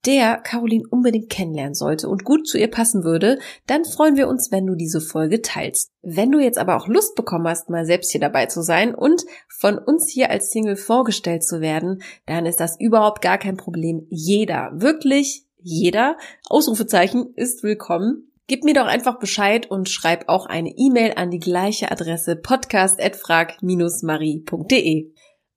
[0.05, 4.51] der Caroline unbedingt kennenlernen sollte und gut zu ihr passen würde, dann freuen wir uns,
[4.51, 5.91] wenn du diese Folge teilst.
[6.01, 9.23] Wenn du jetzt aber auch Lust bekommen hast, mal selbst hier dabei zu sein und
[9.47, 14.05] von uns hier als Single vorgestellt zu werden, dann ist das überhaupt gar kein Problem.
[14.09, 18.31] Jeder, wirklich jeder, Ausrufezeichen, ist willkommen.
[18.47, 25.11] Gib mir doch einfach Bescheid und schreib auch eine E-Mail an die gleiche Adresse podcast@frag-marie.de.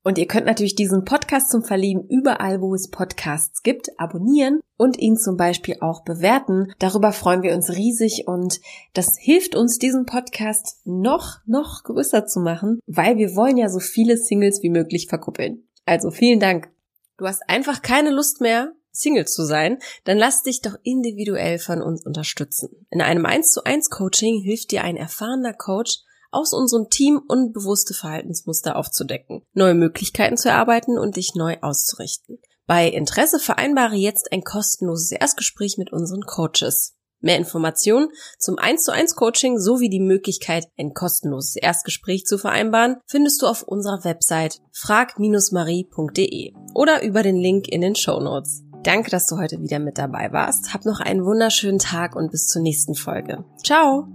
[0.09, 4.97] Und ihr könnt natürlich diesen Podcast zum Verlieben überall, wo es Podcasts gibt, abonnieren und
[4.97, 6.73] ihn zum Beispiel auch bewerten.
[6.79, 8.59] Darüber freuen wir uns riesig und
[8.95, 13.77] das hilft uns, diesen Podcast noch, noch größer zu machen, weil wir wollen ja so
[13.77, 15.67] viele Singles wie möglich verkuppeln.
[15.85, 16.71] Also vielen Dank.
[17.17, 21.83] Du hast einfach keine Lust mehr, Single zu sein, dann lass dich doch individuell von
[21.83, 22.87] uns unterstützen.
[22.89, 25.99] In einem 1 zu 1 Coaching hilft dir ein erfahrener Coach,
[26.31, 32.39] aus unserem Team unbewusste Verhaltensmuster aufzudecken, neue Möglichkeiten zu erarbeiten und dich neu auszurichten.
[32.65, 36.95] Bei Interesse vereinbare jetzt ein kostenloses Erstgespräch mit unseren Coaches.
[37.21, 42.97] Mehr Informationen zum 1 zu 1 Coaching sowie die Möglichkeit, ein kostenloses Erstgespräch zu vereinbaren,
[43.07, 48.63] findest du auf unserer Website frag-marie.de oder über den Link in den Show Notes.
[48.83, 50.73] Danke, dass du heute wieder mit dabei warst.
[50.73, 53.43] Hab noch einen wunderschönen Tag und bis zur nächsten Folge.
[53.63, 54.07] Ciao!